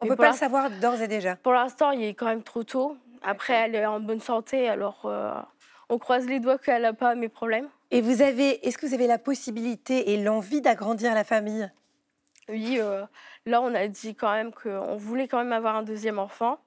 On 0.00 0.04
Mais 0.04 0.10
peut 0.10 0.16
pour 0.16 0.24
pas 0.26 0.30
le 0.30 0.36
savoir 0.36 0.70
d'ores 0.70 1.02
et 1.02 1.08
déjà. 1.08 1.34
Pour 1.34 1.52
l'instant, 1.52 1.90
il 1.90 2.04
est 2.04 2.14
quand 2.14 2.26
même 2.26 2.44
trop 2.44 2.62
tôt. 2.62 2.96
Après, 3.22 3.54
elle 3.54 3.74
est 3.74 3.86
en 3.86 3.98
bonne 3.98 4.20
santé, 4.20 4.68
alors 4.68 5.10
on 5.88 5.98
croise 5.98 6.26
les 6.26 6.38
doigts 6.38 6.58
qu'elle 6.58 6.82
n'a 6.82 6.92
pas 6.92 7.16
mes 7.16 7.28
problèmes. 7.28 7.68
Et 7.94 8.00
vous 8.00 8.22
avez, 8.22 8.66
est-ce 8.66 8.76
que 8.76 8.86
vous 8.86 8.94
avez 8.94 9.06
la 9.06 9.18
possibilité 9.18 10.10
et 10.10 10.20
l'envie 10.20 10.60
d'agrandir 10.60 11.14
la 11.14 11.22
famille? 11.22 11.70
Oui, 12.48 12.78
euh, 12.80 13.04
là, 13.46 13.62
on 13.62 13.72
a 13.72 13.86
dit 13.86 14.16
quand 14.16 14.32
même 14.32 14.52
qu'on 14.52 14.96
voulait 14.96 15.28
quand 15.28 15.38
même 15.38 15.52
avoir 15.52 15.76
un 15.76 15.84
deuxième 15.84 16.18
enfant. 16.18 16.58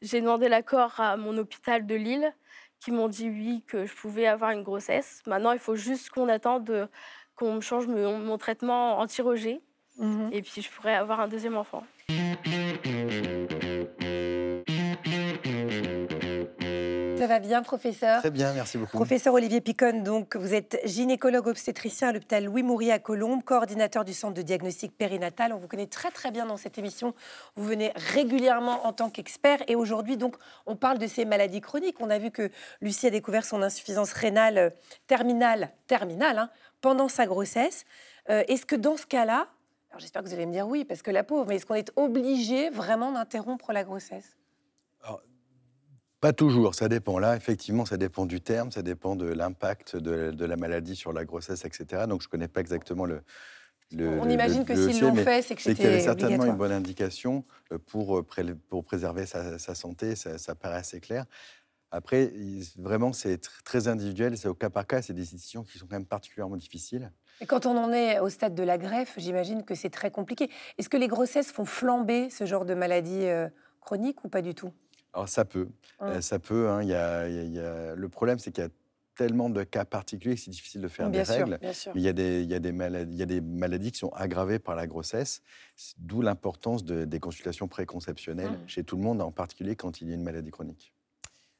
J'ai 0.00 0.22
demandé 0.22 0.48
l'accord 0.48 0.98
à 0.98 1.18
mon 1.18 1.36
hôpital 1.36 1.84
de 1.84 1.94
Lille, 1.94 2.32
qui 2.80 2.92
m'ont 2.92 3.08
dit 3.08 3.28
oui, 3.28 3.62
que 3.66 3.84
je 3.84 3.94
pouvais 3.94 4.26
avoir 4.26 4.52
une 4.52 4.62
grossesse. 4.62 5.20
Maintenant, 5.26 5.52
il 5.52 5.58
faut 5.58 5.76
juste 5.76 6.08
qu'on 6.08 6.30
attende 6.30 6.70
euh, 6.70 6.86
qu'on 7.36 7.56
me 7.56 7.60
change 7.60 7.86
mon, 7.86 8.18
mon 8.18 8.38
traitement 8.38 9.00
anti-rejet, 9.00 9.60
et 10.32 10.40
puis 10.40 10.62
je 10.62 10.70
pourrais 10.70 10.94
avoir 10.94 11.20
un 11.20 11.28
deuxième 11.28 11.58
enfant. 11.58 11.84
Va 17.30 17.38
bien, 17.38 17.62
professeur? 17.62 18.18
Très 18.18 18.30
bien, 18.32 18.52
merci 18.52 18.76
beaucoup. 18.76 18.96
Professeur 18.96 19.34
Olivier 19.34 19.60
Picon, 19.60 20.02
donc 20.02 20.34
vous 20.34 20.52
êtes 20.52 20.80
gynécologue 20.84 21.46
obstétricien 21.46 22.08
à 22.08 22.12
l'hôpital 22.12 22.44
Louis 22.44 22.64
Moury 22.64 22.90
à 22.90 22.98
Colombes, 22.98 23.44
coordinateur 23.44 24.04
du 24.04 24.12
centre 24.14 24.34
de 24.34 24.42
diagnostic 24.42 24.98
périnatal. 24.98 25.52
On 25.52 25.58
vous 25.58 25.68
connaît 25.68 25.86
très 25.86 26.10
très 26.10 26.32
bien 26.32 26.44
dans 26.44 26.56
cette 26.56 26.76
émission. 26.76 27.14
Vous 27.54 27.62
venez 27.62 27.92
régulièrement 27.94 28.84
en 28.84 28.92
tant 28.92 29.10
qu'expert 29.10 29.60
et 29.68 29.76
aujourd'hui 29.76 30.16
donc 30.16 30.34
on 30.66 30.74
parle 30.74 30.98
de 30.98 31.06
ces 31.06 31.24
maladies 31.24 31.60
chroniques. 31.60 32.00
On 32.00 32.10
a 32.10 32.18
vu 32.18 32.32
que 32.32 32.50
Lucie 32.80 33.06
a 33.06 33.10
découvert 33.10 33.44
son 33.44 33.62
insuffisance 33.62 34.12
rénale 34.12 34.58
euh, 34.58 34.70
terminale, 35.06 35.70
terminale 35.86 36.36
hein, 36.36 36.50
pendant 36.80 37.08
sa 37.08 37.26
grossesse. 37.26 37.84
Euh, 38.28 38.42
est-ce 38.48 38.66
que 38.66 38.74
dans 38.74 38.96
ce 38.96 39.06
cas-là, 39.06 39.46
alors 39.90 40.00
j'espère 40.00 40.24
que 40.24 40.26
vous 40.26 40.34
allez 40.34 40.46
me 40.46 40.52
dire 40.52 40.66
oui 40.66 40.84
parce 40.84 41.02
que 41.02 41.12
la 41.12 41.22
pauvre, 41.22 41.46
mais 41.46 41.56
est-ce 41.56 41.66
qu'on 41.66 41.76
est 41.76 41.92
obligé 41.94 42.70
vraiment 42.70 43.12
d'interrompre 43.12 43.72
la 43.72 43.84
grossesse? 43.84 44.36
Pas 46.20 46.32
toujours, 46.32 46.74
ça 46.74 46.88
dépend. 46.88 47.18
Là, 47.18 47.36
effectivement, 47.36 47.86
ça 47.86 47.96
dépend 47.96 48.26
du 48.26 48.40
terme, 48.40 48.70
ça 48.70 48.82
dépend 48.82 49.16
de 49.16 49.26
l'impact 49.26 49.96
de, 49.96 50.44
la 50.44 50.56
maladie 50.56 50.94
sur 50.94 51.12
la 51.12 51.24
grossesse, 51.24 51.64
etc. 51.64 52.04
Donc, 52.06 52.22
je 52.22 52.26
ne 52.26 52.30
connais 52.30 52.48
pas 52.48 52.60
exactement 52.60 53.06
le. 53.06 53.22
On 53.98 54.28
imagine 54.28 54.64
que 54.64 54.74
s'ils 54.74 55.00
l'ont 55.00 55.14
fait, 55.16 55.42
c'est 55.42 55.56
que 55.56 55.62
c'était. 55.62 55.74
qu'il 55.74 55.84
y 55.84 55.88
avait 55.88 56.00
certainement 56.00 56.44
une 56.44 56.56
bonne 56.56 56.70
indication 56.70 57.44
euh, 57.72 57.78
pour, 57.78 58.18
euh, 58.18 58.26
pour 58.68 58.84
préserver 58.84 59.26
sa, 59.26 59.58
santé, 59.74 60.14
ça, 60.14 60.38
ça, 60.38 60.54
paraît 60.54 60.76
assez 60.76 61.00
clair. 61.00 61.24
Après, 61.90 62.32
vraiment, 62.78 63.12
c'est 63.12 63.40
très 63.64 63.88
individuel, 63.88 64.38
c'est 64.38 64.46
au 64.46 64.54
cas 64.54 64.70
par 64.70 64.86
cas, 64.86 65.02
c'est 65.02 65.12
des 65.12 65.22
décisions 65.22 65.64
qui 65.64 65.76
sont 65.76 65.86
quand 65.86 65.96
même 65.96 66.06
particulièrement 66.06 66.56
difficiles. 66.56 67.10
Et 67.40 67.46
quand 67.46 67.66
on 67.66 67.76
en 67.76 67.92
est 67.92 68.20
au 68.20 68.28
stade 68.28 68.54
de 68.54 68.62
la 68.62 68.78
greffe, 68.78 69.14
j'imagine 69.16 69.64
que 69.64 69.74
c'est 69.74 69.90
très 69.90 70.10
compliqué. 70.10 70.50
Est-ce 70.78 70.88
que 70.88 70.96
les 70.96 71.08
grossesses 71.08 71.50
font 71.50 71.64
flamber 71.64 72.30
ce 72.30 72.44
genre 72.44 72.64
de 72.64 72.74
maladie 72.74 73.26
euh, 73.26 73.48
chronique 73.80 74.24
ou 74.24 74.28
pas 74.28 74.42
du 74.42 74.54
tout? 74.54 74.72
Alors 75.12 75.28
ça 75.28 75.44
peut, 75.44 75.68
euh, 76.02 76.20
ça 76.20 76.38
peut. 76.38 76.68
Hein, 76.68 76.82
y 76.82 76.94
a, 76.94 77.28
y 77.28 77.58
a... 77.58 77.94
Le 77.94 78.08
problème, 78.08 78.38
c'est 78.38 78.52
qu'il 78.52 78.64
y 78.64 78.66
a 78.66 78.70
tellement 79.16 79.50
de 79.50 79.62
cas 79.64 79.84
particuliers 79.84 80.34
que 80.34 80.40
c'est 80.40 80.50
difficile 80.50 80.80
de 80.80 80.88
faire 80.88 81.10
des 81.10 81.22
règles. 81.22 81.58
il 81.94 82.00
y, 82.00 82.08
a 82.08 82.12
des, 82.12 82.42
il, 82.42 82.50
y 82.50 82.54
a 82.54 82.58
des 82.58 82.72
maladies, 82.72 83.12
il 83.12 83.18
y 83.18 83.22
a 83.22 83.26
des 83.26 83.40
maladies 83.40 83.92
qui 83.92 83.98
sont 83.98 84.10
aggravées 84.10 84.58
par 84.58 84.74
la 84.74 84.86
grossesse, 84.86 85.42
d'où 85.98 86.22
l'importance 86.22 86.84
de, 86.84 87.04
des 87.04 87.20
consultations 87.20 87.68
préconceptionnelles 87.68 88.52
mmh. 88.52 88.68
chez 88.68 88.84
tout 88.84 88.96
le 88.96 89.02
monde, 89.02 89.20
en 89.20 89.30
particulier 89.30 89.76
quand 89.76 90.00
il 90.00 90.08
y 90.08 90.12
a 90.12 90.14
une 90.14 90.22
maladie 90.22 90.50
chronique. 90.50 90.94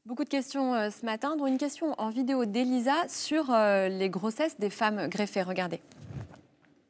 Beaucoup 0.07 0.25
de 0.25 0.31
questions 0.31 0.75
euh, 0.75 0.89
ce 0.89 1.05
matin, 1.05 1.37
dont 1.37 1.47
une 1.47 1.59
question 1.59 1.95
en 1.99 2.09
vidéo 2.09 2.47
d'Elisa 2.47 3.07
sur 3.09 3.51
euh, 3.51 3.89
les 3.89 4.09
grossesses 4.09 4.59
des 4.59 4.71
femmes 4.71 5.09
greffées. 5.09 5.43
Regardez. 5.43 5.83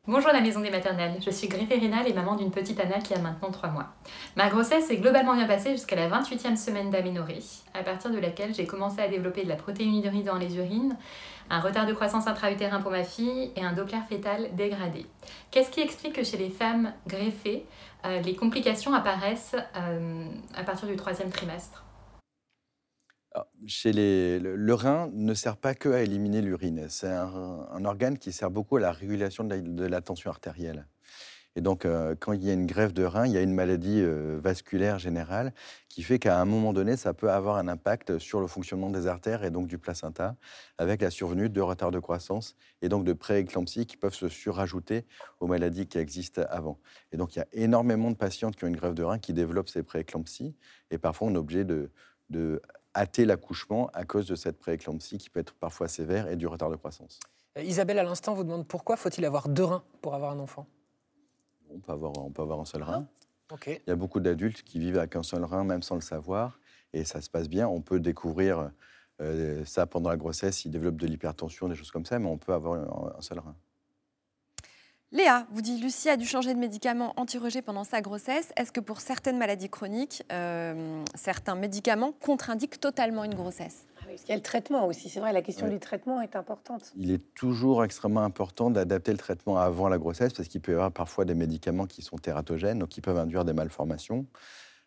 Bonjour 0.09 0.33
la 0.33 0.41
maison 0.41 0.61
des 0.61 0.71
maternelles, 0.71 1.21
je 1.23 1.29
suis 1.29 1.47
greffée 1.47 1.79
rénale 1.79 2.09
et 2.09 2.15
maman 2.15 2.35
d'une 2.35 2.51
petite 2.51 2.81
Anna 2.81 3.01
qui 3.01 3.13
a 3.13 3.19
maintenant 3.19 3.51
3 3.51 3.69
mois. 3.69 3.89
Ma 4.35 4.49
grossesse 4.49 4.87
s'est 4.87 4.97
globalement 4.97 5.35
bien 5.35 5.47
passée 5.47 5.73
jusqu'à 5.73 5.95
la 5.95 6.09
28e 6.09 6.57
semaine 6.57 6.89
d'aménorrhée, 6.89 7.43
à 7.75 7.83
partir 7.83 8.11
de 8.11 8.19
laquelle 8.19 8.55
j'ai 8.55 8.65
commencé 8.65 9.03
à 9.03 9.09
développer 9.09 9.45
de 9.45 9.51
la 9.51 9.57
protéinurie 9.57 10.23
dans 10.23 10.37
les 10.37 10.57
urines, 10.57 10.97
un 11.51 11.61
retard 11.61 11.85
de 11.85 11.93
croissance 11.93 12.27
intra-utérin 12.27 12.81
pour 12.81 12.93
ma 12.93 13.05
fille 13.05 13.53
et 13.55 13.63
un 13.63 13.75
Doppler 13.75 14.01
fœtal 14.09 14.49
dégradé. 14.57 15.05
Qu'est-ce 15.51 15.71
qui 15.71 15.83
explique 15.83 16.15
que 16.15 16.25
chez 16.25 16.39
les 16.39 16.49
femmes 16.49 16.95
greffées, 17.07 17.67
euh, 18.07 18.23
les 18.23 18.35
complications 18.35 18.95
apparaissent 18.95 19.55
à 19.55 20.63
partir 20.65 20.89
du 20.89 20.97
troisième 20.97 21.31
trimestre? 21.31 21.85
Chez 23.67 23.93
les, 23.93 24.41
le, 24.41 24.75
rein 24.75 25.11
ne 25.13 25.35
sert 25.35 25.57
pas 25.57 25.75
que 25.75 25.89
à 25.89 26.03
éliminer 26.03 26.43
l'urine. 26.43 26.87
C'est 26.89 27.11
un, 27.11 27.85
organe 27.85 28.19
qui 28.19 28.33
sert 28.33 28.51
beaucoup 28.51 28.77
à 28.77 28.81
la 28.81 28.93
régulation 28.93 29.45
de 29.45 29.87
la, 29.87 30.01
tension 30.01 30.31
artérielle. 30.31 30.87
Et 31.57 31.63
donc, 31.63 31.85
euh, 31.85 32.15
quand 32.19 32.33
il 32.33 32.45
y 32.45 32.51
a 32.51 32.53
une 32.53 32.67
grève 32.67 32.93
de 32.93 33.03
rein, 33.03 33.27
il 33.27 33.33
y 33.33 33.37
a 33.37 33.43
une 33.43 33.53
maladie 33.53 34.01
euh, 34.01 34.39
vasculaire 34.41 35.01
générale 35.01 35.53
qui 35.89 36.05
fait 36.05 36.21
qu'à 36.21 36.41
un 36.41 36.45
moment 36.45 36.73
donné, 36.73 36.97
ça 36.97 37.13
peut 37.13 37.31
avoir 37.31 37.57
un 37.57 37.67
impact 37.67 38.21
sur 38.21 38.41
le 38.41 38.47
fonctionnement 38.47 38.89
des 38.89 39.09
artères 39.09 39.43
et 39.43 39.51
donc 39.51 39.67
du 39.67 39.77
placenta, 39.77 40.37
avec 40.79 41.03
la 41.03 41.11
survenue 41.11 41.49
de 41.49 41.61
retard 41.61 41.91
de 41.91 41.99
croissance 41.99 42.57
et 42.83 42.89
donc 42.89 43.05
de 43.05 43.13
prééclampsie 43.13 43.85
qui 43.87 43.97
peuvent 43.97 44.15
se 44.15 44.29
surajouter 44.29 45.07
aux 45.41 45.49
maladies 45.49 45.89
qui 45.89 45.99
existent 45.99 46.43
avant. 46.51 46.79
Et 47.11 47.17
donc, 47.17 47.35
il 47.35 47.41
y 47.41 47.43
a 47.43 47.49
énormément 47.53 48.13
de 48.13 48.17
patientes 48.17 48.55
qui 48.55 48.65
ont 48.65 48.69
une 48.69 48.77
grève 48.77 48.95
de 48.95 49.03
rein 49.03 49.19
qui 49.19 49.33
développent 49.33 49.71
ces 49.71 49.83
prééclampsies 49.83 50.55
et 50.93 50.99
parfois 50.99 51.27
on 51.29 51.35
est 51.35 51.39
obligé 51.39 51.65
de 51.65 51.91
hâter 52.95 53.25
l'accouchement 53.25 53.89
à 53.93 54.05
cause 54.05 54.27
de 54.27 54.35
cette 54.35 54.59
prééclampsie 54.59 55.19
qui 55.19 55.31
peut 55.31 55.41
être 55.41 55.55
parfois 55.55 55.89
sévère 55.89 56.29
et 56.29 56.37
du 56.37 56.47
retard 56.47 56.71
de 56.71 56.77
croissance. 56.77 57.21
Euh, 57.57 57.63
Isabelle, 57.63 57.99
à 57.99 58.03
l'instant, 58.03 58.35
vous 58.35 58.45
demande 58.45 58.67
pourquoi 58.67 58.97
faut-il 58.97 59.25
avoir 59.25 59.49
deux 59.49 59.65
reins 59.65 59.85
pour 60.03 60.15
avoir 60.15 60.33
un 60.33 60.39
enfant? 60.39 60.67
On 61.73 61.79
peut, 61.79 61.93
avoir, 61.93 62.13
on 62.19 62.31
peut 62.31 62.43
avoir 62.43 62.61
un 62.61 62.65
seul 62.65 62.83
rein. 62.83 63.07
Ah, 63.53 63.57
Il 63.67 63.81
y 63.89 63.91
a 63.91 63.97
beaucoup 63.97 64.21
d'adultes 64.21 64.63
qui 64.63 64.79
vivent 64.79 64.99
avec 64.99 65.17
un 65.17 65.23
seul 65.23 65.45
rein, 65.45 65.65
même 65.65 65.83
sans 65.83 65.97
le 65.97 66.01
savoir, 66.01 66.59
et 66.93 67.05
ça 67.05 67.21
se 67.21 67.31
passe 67.31 67.49
bien. 67.49 67.69
On 67.69 67.81
peut 67.81 68.01
découvrir 68.01 68.71
euh, 69.21 69.65
ça 69.65 69.87
pendant 69.87 70.11
la 70.11 70.17
grossesse, 70.17 70.65
ils 70.65 70.71
développent 70.71 70.97
de 70.97 71.07
l'hypertension, 71.07 71.69
des 71.69 71.75
choses 71.75 71.91
comme 71.91 72.07
ça, 72.07 72.19
mais 72.19 72.29
on 72.29 72.39
peut 72.39 72.53
avoir 72.53 73.17
un 73.17 73.21
seul 73.21 73.41
rein. 73.41 73.57
Léa 75.13 75.45
vous 75.51 75.61
dit 75.61 75.81
Lucie 75.81 76.09
a 76.09 76.17
dû 76.17 76.25
changer 76.25 76.55
de 76.55 76.59
médicament 76.61 77.15
anti-rejet 77.17 77.63
pendant 77.63 77.83
sa 77.83 78.01
grossesse. 78.01 78.53
Est-ce 78.57 78.71
que 78.71 78.79
pour 78.79 79.01
certaines 79.01 79.39
maladies 79.39 79.69
chroniques, 79.69 80.23
euh, 80.31 81.03
certains 81.17 81.57
médicaments 81.57 82.13
contre-indiquent 82.13 82.79
totalement 82.79 83.25
une 83.25 83.35
grossesse? 83.35 83.89
Ah 84.01 84.05
il 84.13 84.29
y 84.29 84.33
a 84.33 84.37
le 84.37 84.43
traitement 84.43 84.87
aussi, 84.87 85.09
c'est 85.09 85.19
vrai, 85.19 85.33
la 85.33 85.43
question 85.43 85.67
du 85.67 85.81
traitement 85.81 86.21
est 86.21 86.37
importante. 86.37 86.93
Il 86.95 87.11
est 87.11 87.35
toujours 87.35 87.83
extrêmement 87.83 88.23
important 88.23 88.71
d'adapter 88.71 89.11
le 89.11 89.19
traitement 89.19 89.57
avant 89.57 89.89
la 89.89 89.99
grossesse 89.99 90.33
parce 90.33 90.49
qu'il 90.49 90.61
peut 90.61 90.71
y 90.71 90.75
avoir 90.77 90.93
parfois 90.93 91.25
des 91.25 91.35
médicaments 91.35 91.87
qui 91.87 92.03
sont 92.03 92.17
tératogènes, 92.17 92.79
donc 92.79 92.91
qui 92.91 93.01
peuvent 93.01 93.19
induire 93.19 93.45
des 93.45 93.53
malformations. 93.53 94.27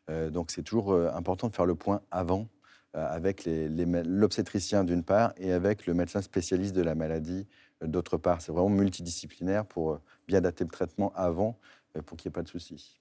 Euh, 0.09 0.29
donc 0.29 0.51
c'est 0.51 0.63
toujours 0.63 0.93
euh, 0.93 1.11
important 1.13 1.49
de 1.49 1.55
faire 1.55 1.65
le 1.65 1.75
point 1.75 2.01
avant 2.11 2.47
avec 2.95 3.49
l'obstétricien 3.49 4.83
d'une 4.83 5.01
part 5.01 5.33
et 5.37 5.51
avec 5.51 5.87
le 5.87 5.95
médecin 5.95 6.21
spécialiste 6.21 6.75
de 6.75 6.83
la 6.83 6.93
maladie 6.93 7.47
d'autre 7.83 8.17
part. 8.17 8.41
C'est 8.41 8.51
vraiment 8.51 8.69
multidisciplinaire 8.69 9.65
pour 9.65 9.99
bien 10.27 10.41
dater 10.41 10.63
le 10.63 10.69
traitement 10.69 11.11
avant 11.15 11.57
euh, 11.97 12.01
pour 12.01 12.17
qu'il 12.17 12.29
n'y 12.29 12.33
ait 12.33 12.35
pas 12.35 12.43
de 12.43 12.49
soucis. 12.49 12.99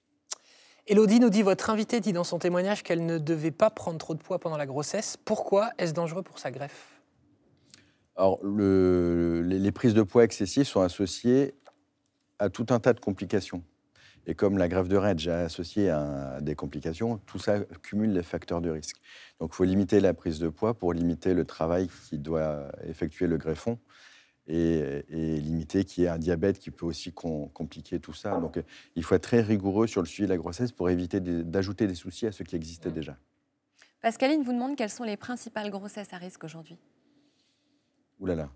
Elodie 0.85 1.21
nous 1.21 1.29
dit 1.29 1.43
votre 1.43 1.69
invitée 1.69 2.01
dit 2.01 2.11
dans 2.11 2.25
son 2.25 2.39
témoignage 2.39 2.83
qu'elle 2.83 3.05
ne 3.05 3.17
devait 3.17 3.51
pas 3.51 3.69
prendre 3.69 3.97
trop 3.97 4.15
de 4.15 4.21
poids 4.21 4.39
pendant 4.39 4.57
la 4.57 4.65
grossesse. 4.65 5.15
Pourquoi 5.15 5.71
est-ce 5.77 5.93
dangereux 5.93 6.23
pour 6.23 6.39
sa 6.39 6.51
greffe? 6.51 7.01
Alors, 8.15 8.39
les, 8.45 9.71
prises 9.71 9.93
de 9.93 10.03
poids 10.03 10.23
excessives 10.23 10.65
sont 10.65 10.81
associées 10.81 11.55
à 12.37 12.49
tout 12.49 12.65
un 12.69 12.79
tas 12.79 12.93
de 12.93 12.99
complications. 12.99 13.63
Et 14.27 14.35
comme 14.35 14.57
la 14.57 14.67
greffe 14.67 14.87
de 14.87 14.97
rein 14.97 15.11
est 15.11 15.15
déjà 15.15 15.39
associée 15.39 15.89
à 15.89 16.39
des 16.41 16.55
complications, 16.55 17.17
tout 17.25 17.39
ça 17.39 17.61
cumule 17.81 18.13
les 18.13 18.23
facteurs 18.23 18.61
de 18.61 18.69
risque. 18.69 18.97
Donc 19.39 19.51
il 19.53 19.55
faut 19.55 19.63
limiter 19.63 19.99
la 19.99 20.13
prise 20.13 20.39
de 20.39 20.49
poids 20.49 20.73
pour 20.73 20.93
limiter 20.93 21.33
le 21.33 21.45
travail 21.45 21.89
qui 22.09 22.19
doit 22.19 22.67
effectuer 22.85 23.27
le 23.27 23.37
greffon 23.37 23.79
et, 24.47 25.03
limiter 25.09 25.85
qu'il 25.85 26.03
y 26.03 26.07
ait 26.07 26.09
un 26.09 26.17
diabète 26.17 26.59
qui 26.59 26.71
peut 26.71 26.85
aussi 26.85 27.11
compliquer 27.13 27.99
tout 27.99 28.13
ça. 28.13 28.39
Donc 28.39 28.61
il 28.95 29.03
faut 29.03 29.15
être 29.15 29.23
très 29.23 29.41
rigoureux 29.41 29.87
sur 29.87 30.01
le 30.01 30.07
suivi 30.07 30.27
de 30.27 30.33
la 30.33 30.37
grossesse 30.37 30.71
pour 30.71 30.89
éviter 30.89 31.19
d'ajouter 31.19 31.87
des 31.87 31.95
soucis 31.95 32.27
à 32.27 32.31
ceux 32.31 32.43
qui 32.43 32.55
existaient 32.55 32.91
déjà. 32.91 33.17
Pascaline 34.01 34.43
vous 34.43 34.51
demande 34.51 34.75
quelles 34.75 34.89
sont 34.89 35.05
les 35.05 35.17
principales 35.17 35.69
grossesses 35.69 36.13
à 36.13 36.17
risque 36.17 36.43
aujourd'hui. 36.43 36.77
Ouh 38.23 38.25
là 38.27 38.35
là. 38.35 38.49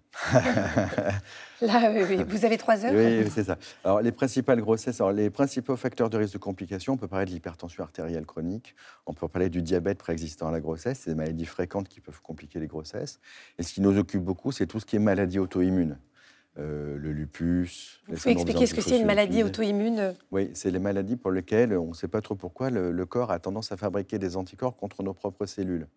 là, 1.61 1.91
oui, 1.91 2.23
Vous 2.25 2.45
avez 2.45 2.57
trois 2.57 2.85
heures 2.85 2.93
Oui, 2.93 3.29
c'est 3.29 3.43
ça. 3.43 3.57
Alors, 3.83 4.01
les 4.01 4.13
principales 4.13 4.61
grossesses, 4.61 5.01
alors, 5.01 5.11
les 5.11 5.29
principaux 5.29 5.75
facteurs 5.75 6.09
de 6.09 6.17
risque 6.17 6.33
de 6.33 6.37
complications, 6.37 6.93
on 6.93 6.97
peut 6.97 7.09
parler 7.09 7.25
de 7.25 7.31
l'hypertension 7.31 7.83
artérielle 7.83 8.25
chronique, 8.25 8.75
on 9.05 9.13
peut 9.13 9.27
parler 9.27 9.49
du 9.49 9.61
diabète 9.61 9.97
préexistant 9.97 10.47
à 10.47 10.51
la 10.51 10.61
grossesse, 10.61 11.01
c'est 11.03 11.09
des 11.09 11.17
maladies 11.17 11.45
fréquentes 11.45 11.89
qui 11.89 11.99
peuvent 11.99 12.21
compliquer 12.21 12.59
les 12.59 12.67
grossesses. 12.67 13.19
Et 13.59 13.63
ce 13.63 13.73
qui 13.73 13.81
nous 13.81 13.97
occupe 13.97 14.23
beaucoup, 14.23 14.53
c'est 14.53 14.67
tout 14.67 14.79
ce 14.79 14.85
qui 14.85 14.95
est 14.95 14.99
maladie 14.99 15.37
auto-immune. 15.37 15.97
Euh, 16.59 16.97
le 16.97 17.11
lupus. 17.11 18.01
Vous 18.07 18.15
pouvez 18.15 18.31
expliquer 18.31 18.65
ce 18.65 18.73
que 18.73 18.81
c'est 18.81 18.97
une 18.97 19.05
maladie 19.05 19.43
auto-immune 19.43 20.13
Oui, 20.31 20.49
c'est 20.53 20.71
les 20.71 20.79
maladies 20.79 21.17
pour 21.17 21.29
lesquelles 21.29 21.77
on 21.77 21.89
ne 21.89 21.93
sait 21.93 22.07
pas 22.07 22.21
trop 22.21 22.35
pourquoi 22.35 22.69
le, 22.69 23.05
corps 23.05 23.31
a 23.31 23.37
tendance 23.37 23.71
à 23.73 23.77
fabriquer 23.77 24.17
des 24.17 24.37
anticorps 24.37 24.77
contre 24.77 25.03
nos 25.03 25.13
propres 25.13 25.45
cellules. 25.45 25.87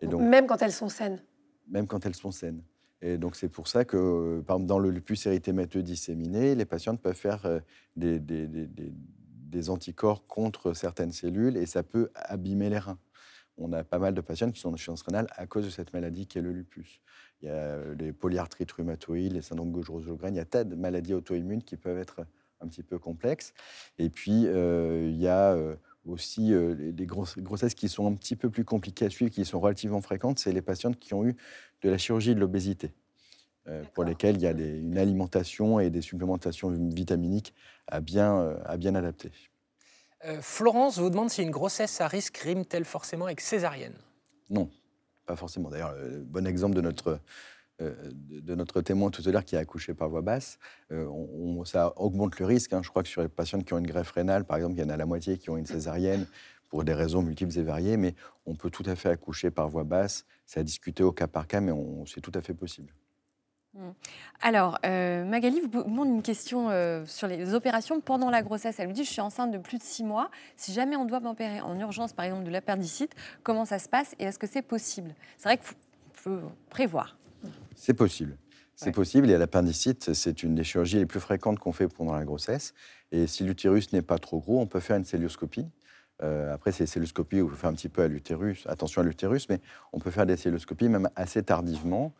Et 0.00 0.06
donc, 0.06 0.22
même 0.22 0.46
quand 0.46 0.62
elles 0.62 0.72
sont 0.72 0.88
saines 0.88 1.22
Même 1.68 1.86
quand 1.86 2.06
elles 2.06 2.16
sont 2.16 2.32
saines. 2.32 2.62
Et 3.02 3.18
donc 3.18 3.36
c'est 3.36 3.48
pour 3.48 3.68
ça 3.68 3.84
que, 3.84 4.40
exemple, 4.40 4.66
dans 4.66 4.78
le 4.78 4.90
lupus 4.90 5.26
érythémateux 5.26 5.82
disséminé, 5.82 6.54
les 6.54 6.64
patientes 6.64 7.00
peuvent 7.00 7.14
faire 7.14 7.44
euh, 7.46 7.60
des, 7.96 9.70
anticorps 9.70 10.26
contre 10.26 10.72
certaines 10.74 11.12
cellules 11.12 11.56
et 11.56 11.66
ça 11.66 11.82
peut 11.82 12.10
abîmer 12.14 12.70
les 12.70 12.78
reins. 12.78 12.98
On 13.56 13.72
a 13.72 13.84
pas 13.84 14.00
mal 14.00 14.14
de 14.14 14.20
patientes 14.20 14.52
qui 14.52 14.60
sont 14.60 14.70
en 14.70 14.74
insuffisance 14.74 15.02
rénale 15.02 15.28
à 15.36 15.46
cause 15.46 15.64
de 15.64 15.70
cette 15.70 15.92
maladie 15.92 16.26
qui 16.26 16.38
est 16.38 16.42
le 16.42 16.50
lupus. 16.50 17.00
Il 17.40 17.46
y 17.46 17.50
a 17.50 17.78
les 17.96 18.12
polyarthrites 18.12 18.72
rhumatoïdes, 18.72 19.32
les 19.32 19.42
syndromes 19.42 19.70
gauche 19.70 19.88
il 20.28 20.34
y 20.34 20.40
a 20.40 20.44
tas 20.44 20.64
de 20.64 20.74
maladies 20.74 21.14
auto-immunes 21.14 21.62
qui 21.62 21.76
peuvent 21.76 21.98
être 21.98 22.26
un 22.60 22.66
petit 22.66 22.82
peu 22.82 22.98
complexes. 22.98 23.54
Et 23.98 24.10
puis, 24.10 24.46
euh, 24.46 25.08
il 25.08 25.20
y 25.20 25.28
a 25.28 25.52
euh, 25.52 25.76
aussi 26.04 26.52
des 26.52 27.06
grossesses 27.06 27.74
qui 27.74 27.88
sont 27.88 28.06
un 28.06 28.14
petit 28.14 28.34
peu 28.34 28.50
plus 28.50 28.64
compliquées 28.64 29.06
à 29.06 29.10
suivre, 29.10 29.30
qui 29.30 29.44
sont 29.44 29.60
relativement 29.60 30.00
fréquentes, 30.00 30.38
c'est 30.38 30.52
les 30.52 30.62
patientes 30.62 30.98
qui 30.98 31.14
ont 31.14 31.24
eu 31.24 31.36
de 31.84 31.90
la 31.90 31.98
chirurgie 31.98 32.34
de 32.34 32.40
l'obésité, 32.40 32.90
euh, 33.68 33.84
pour 33.92 34.04
lesquelles 34.04 34.36
il 34.36 34.42
y 34.42 34.46
a 34.46 34.52
une 34.52 34.98
alimentation 34.98 35.78
et 35.78 35.90
des 35.90 36.00
supplémentations 36.00 36.70
vitaminiques 36.70 37.54
à 37.86 38.00
bien, 38.00 38.36
euh, 38.38 38.56
à 38.64 38.76
bien 38.76 38.94
adapter. 38.94 39.30
Euh, 40.24 40.38
Florence 40.40 40.98
vous 40.98 41.10
demande 41.10 41.30
si 41.30 41.42
une 41.42 41.50
grossesse 41.50 42.00
à 42.00 42.08
risque 42.08 42.38
rime-t-elle 42.38 42.86
forcément 42.86 43.26
avec 43.26 43.42
césarienne? 43.42 43.96
Non, 44.48 44.70
pas 45.26 45.36
forcément. 45.36 45.68
D'ailleurs, 45.68 45.94
bon 46.24 46.46
exemple 46.46 46.74
de 46.74 46.80
notre, 46.80 47.20
de 47.80 48.54
notre 48.54 48.80
témoin 48.80 49.10
tout 49.10 49.22
à 49.26 49.30
l'heure 49.30 49.44
qui 49.44 49.56
a 49.56 49.58
accouché 49.58 49.92
par 49.92 50.08
voie 50.08 50.22
basse, 50.22 50.58
on, 50.90 51.64
ça 51.66 51.92
augmente 51.96 52.38
le 52.38 52.46
risque. 52.46 52.72
Hein. 52.72 52.80
Je 52.82 52.88
crois 52.88 53.02
que 53.02 53.08
sur 53.08 53.20
les 53.20 53.28
patientes 53.28 53.64
qui 53.64 53.74
ont 53.74 53.78
une 53.78 53.86
greffe 53.86 54.12
rénale, 54.12 54.44
par 54.44 54.56
exemple, 54.56 54.74
il 54.76 54.80
y 54.80 54.84
en 54.84 54.90
a 54.90 54.96
la 54.96 55.06
moitié 55.06 55.36
qui 55.36 55.50
ont 55.50 55.56
une 55.58 55.66
césarienne 55.66 56.26
pour 56.74 56.82
des 56.82 56.92
raisons 56.92 57.22
multiples 57.22 57.56
et 57.56 57.62
variées, 57.62 57.96
mais 57.96 58.16
on 58.46 58.56
peut 58.56 58.68
tout 58.68 58.82
à 58.86 58.96
fait 58.96 59.08
accoucher 59.08 59.52
par 59.52 59.68
voie 59.68 59.84
basse. 59.84 60.24
C'est 60.44 60.58
à 60.58 60.64
discuter 60.64 61.04
au 61.04 61.12
cas 61.12 61.28
par 61.28 61.46
cas, 61.46 61.60
mais 61.60 61.70
c'est 62.12 62.20
tout 62.20 62.32
à 62.34 62.40
fait 62.40 62.52
possible. 62.52 62.92
Alors, 64.42 64.78
euh, 64.84 65.24
Magali 65.24 65.60
vous 65.60 65.68
demande 65.84 66.08
une 66.08 66.22
question 66.22 66.70
euh, 66.70 67.06
sur 67.06 67.28
les 67.28 67.54
opérations 67.54 68.00
pendant 68.00 68.28
la 68.28 68.42
grossesse. 68.42 68.80
Elle 68.80 68.88
vous 68.88 68.92
dit, 68.92 69.04
je 69.04 69.10
suis 69.12 69.20
enceinte 69.20 69.52
de 69.52 69.58
plus 69.58 69.78
de 69.78 69.84
six 69.84 70.02
mois. 70.02 70.32
Si 70.56 70.72
jamais 70.72 70.96
on 70.96 71.04
doit 71.04 71.20
m'opérer 71.20 71.60
en 71.60 71.78
urgence, 71.78 72.12
par 72.12 72.24
exemple, 72.24 72.42
de 72.42 72.50
l'appendicite, 72.50 73.14
comment 73.44 73.64
ça 73.64 73.78
se 73.78 73.88
passe 73.88 74.16
et 74.18 74.24
est-ce 74.24 74.40
que 74.40 74.48
c'est 74.48 74.62
possible? 74.62 75.14
C'est 75.38 75.48
vrai 75.48 75.58
qu'il 75.58 75.66
faut, 75.66 75.76
faut 76.12 76.52
prévoir. 76.70 77.16
C'est 77.76 77.94
possible. 77.94 78.36
C'est 78.74 78.86
Ouais. 78.86 78.92
possible. 78.92 79.30
Et 79.30 79.38
l'appendicite, 79.38 80.12
c'est 80.12 80.42
une 80.42 80.56
des 80.56 80.64
chirurgies 80.64 80.98
les 80.98 81.06
plus 81.06 81.20
fréquentes 81.20 81.60
qu'on 81.60 81.72
fait 81.72 81.86
pendant 81.86 82.14
la 82.14 82.24
grossesse. 82.24 82.74
Et 83.12 83.28
si 83.28 83.44
l'utérus 83.44 83.92
n'est 83.92 84.02
pas 84.02 84.18
trop 84.18 84.40
gros, 84.40 84.60
on 84.60 84.66
peut 84.66 84.80
faire 84.80 84.96
une 84.96 85.04
célioscopie. 85.04 85.66
Euh, 86.22 86.54
après, 86.54 86.70
c'est 86.72 86.86
célioscopie 86.86 87.40
où 87.40 87.48
faut 87.48 87.56
faire 87.56 87.70
un 87.70 87.74
petit 87.74 87.88
peu 87.88 88.02
à 88.02 88.08
l'utérus, 88.08 88.64
attention 88.68 89.00
à 89.02 89.04
l'utérus, 89.04 89.48
mais 89.48 89.60
on 89.92 89.98
peut 89.98 90.10
faire 90.10 90.26
des 90.26 90.36
célioscopies 90.36 90.88
même 90.88 91.08
assez 91.16 91.42
tardivement. 91.42 92.12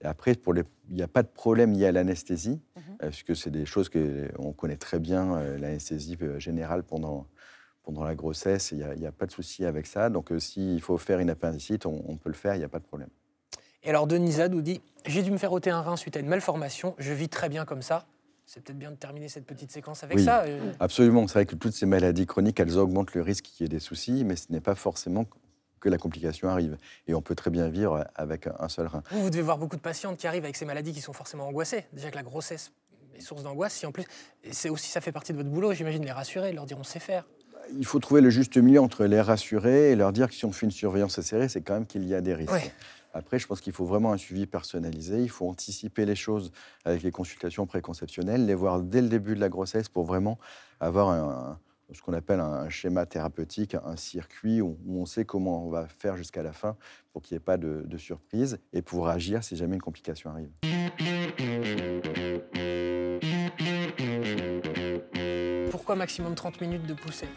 Et 0.00 0.06
après, 0.06 0.34
pour 0.34 0.54
les- 0.54 0.64
il 0.88 0.96
n'y 0.96 1.02
a 1.02 1.08
pas 1.08 1.22
de 1.22 1.28
problème 1.28 1.72
lié 1.72 1.86
à 1.86 1.92
l'anesthésie, 1.92 2.60
Mhm. 2.76 2.82
euh, 3.02 3.08
puisque 3.08 3.36
c'est 3.36 3.50
des 3.50 3.66
choses 3.66 3.90
qu'on 3.90 4.52
connaît 4.52 4.76
très 4.76 4.98
bien, 4.98 5.36
euh, 5.36 5.58
l'anesthésie 5.58 6.16
euh, 6.22 6.38
générale 6.38 6.82
pendant, 6.82 7.26
pendant 7.82 8.04
la 8.04 8.14
grossesse. 8.14 8.72
Il 8.72 8.78
n'y 8.98 9.06
a, 9.06 9.12
pas 9.12 9.26
de 9.26 9.32
souci 9.32 9.64
avec 9.66 9.86
ça. 9.86 10.08
Donc, 10.08 10.32
euh, 10.32 10.38
s'il 10.38 10.80
faut 10.80 10.96
faire 10.96 11.18
une 11.18 11.30
appendicite, 11.30 11.84
on, 11.84 12.02
on 12.08 12.16
peut 12.16 12.30
le 12.30 12.34
faire, 12.34 12.54
il 12.54 12.58
n'y 12.58 12.64
a 12.64 12.68
pas 12.68 12.78
de 12.78 12.84
problème. 12.84 13.10
Et 13.84 13.90
alors 13.90 14.06
Denisa 14.06 14.48
nous 14.48 14.62
dit 14.62 14.80
J'ai 15.06 15.22
dû 15.22 15.30
me 15.32 15.38
faire 15.38 15.52
ôter 15.52 15.70
un 15.70 15.82
rein 15.82 15.96
suite 15.96 16.16
à 16.16 16.20
une 16.20 16.28
malformation, 16.28 16.94
je 16.98 17.12
vis 17.12 17.28
très 17.28 17.48
bien 17.48 17.64
comme 17.64 17.82
ça. 17.82 18.06
C'est 18.46 18.62
peut-être 18.62 18.78
bien 18.78 18.90
de 18.90 18.96
terminer 18.96 19.28
cette 19.28 19.46
petite 19.46 19.70
séquence 19.70 20.04
avec 20.04 20.18
Oui. 20.18 20.24
ça. 20.24 20.42
euh, 20.42 20.72
Absolument, 20.80 21.26
c'est 21.26 21.34
vrai 21.34 21.46
que 21.46 21.54
toutes 21.54 21.72
ces 21.74 21.86
maladies 21.86 22.26
chroniques, 22.26 22.58
elles 22.60 22.76
augmentent 22.76 23.14
le 23.14 23.22
risque 23.22 23.44
qu'il 23.44 23.64
y 23.64 23.66
ait 23.66 23.68
des 23.68 23.78
soucis, 23.80 24.24
mais 24.24 24.36
ce 24.36 24.46
n'est 24.50 24.60
pas 24.60 24.74
forcément 24.74 25.26
que 25.80 25.88
la 25.88 25.98
complication 25.98 26.48
arrive. 26.48 26.76
Et 27.08 27.14
on 27.14 27.22
peut 27.22 27.34
très 27.34 27.50
bien 27.50 27.68
vivre 27.68 28.04
avec 28.14 28.48
un 28.58 28.68
seul 28.68 28.86
rein. 28.88 29.02
Vous, 29.10 29.22
vous 29.22 29.30
devez 29.30 29.42
voir 29.42 29.58
beaucoup 29.58 29.76
de 29.76 29.80
patientes 29.80 30.18
qui 30.18 30.26
arrivent 30.26 30.44
avec 30.44 30.56
ces 30.56 30.64
maladies 30.64 30.92
qui 30.92 31.00
sont 31.00 31.12
forcément 31.12 31.46
angoissées. 31.46 31.84
Déjà 31.92 32.10
que 32.10 32.16
la 32.16 32.22
grossesse 32.22 32.72
est 33.16 33.20
source 33.20 33.42
d'angoisse, 33.42 33.74
si 33.74 33.86
en 33.86 33.92
plus, 33.92 34.04
c'est 34.50 34.68
aussi 34.70 34.88
ça 34.90 35.00
fait 35.00 35.12
partie 35.12 35.32
de 35.32 35.38
votre 35.38 35.50
boulot, 35.50 35.72
j'imagine, 35.72 36.04
les 36.04 36.12
rassurer, 36.12 36.52
leur 36.52 36.66
dire 36.66 36.78
on 36.78 36.84
sait 36.84 37.00
faire. 37.00 37.26
Il 37.76 37.86
faut 37.86 38.00
trouver 38.00 38.20
le 38.20 38.30
juste 38.30 38.56
milieu 38.56 38.80
entre 38.80 39.04
les 39.06 39.20
rassurer 39.20 39.92
et 39.92 39.96
leur 39.96 40.12
dire 40.12 40.28
que 40.28 40.34
si 40.34 40.44
on 40.44 40.52
fait 40.52 40.66
une 40.66 40.72
surveillance 40.72 41.20
serrée, 41.20 41.48
c'est 41.48 41.62
quand 41.62 41.74
même 41.74 41.86
qu'il 41.86 42.04
y 42.06 42.14
a 42.14 42.20
des 42.20 42.34
risques. 42.34 42.52
Ouais. 42.52 42.72
Après, 43.12 43.38
je 43.38 43.46
pense 43.46 43.60
qu'il 43.60 43.72
faut 43.72 43.84
vraiment 43.84 44.12
un 44.12 44.16
suivi 44.16 44.46
personnalisé. 44.46 45.22
Il 45.22 45.28
faut 45.28 45.48
anticiper 45.48 46.06
les 46.06 46.14
choses 46.14 46.50
avec 46.84 47.02
les 47.02 47.10
consultations 47.10 47.66
préconceptionnelles, 47.66 48.46
les 48.46 48.54
voir 48.54 48.80
dès 48.80 49.02
le 49.02 49.08
début 49.08 49.34
de 49.34 49.40
la 49.40 49.48
grossesse 49.48 49.88
pour 49.88 50.04
vraiment 50.04 50.38
avoir 50.80 51.10
un- 51.10 51.58
ce 51.92 52.00
qu'on 52.00 52.14
appelle 52.14 52.40
un 52.40 52.70
schéma 52.70 53.04
thérapeutique, 53.04 53.74
un 53.84 53.96
circuit 53.96 54.62
où, 54.62 54.78
on 54.88 55.04
sait 55.04 55.26
comment 55.26 55.66
on 55.66 55.68
va 55.68 55.86
faire 55.86 56.16
jusqu'à 56.16 56.42
la 56.42 56.52
fin 56.52 56.76
pour 57.12 57.20
qu'il 57.20 57.34
n'y 57.34 57.36
ait 57.36 57.44
pas 57.44 57.58
de, 57.58 57.96
surprise 57.98 58.58
et 58.72 58.80
pour 58.80 59.08
agir 59.08 59.44
si 59.44 59.56
jamais 59.56 59.74
une 59.74 59.82
complication 59.82 60.30
arrive. 60.30 60.50
Pourquoi 65.70 65.96
maximum 65.96 66.34
30 66.34 66.60
minutes 66.62 66.86
de 66.86 66.94
poussée? 66.94 67.28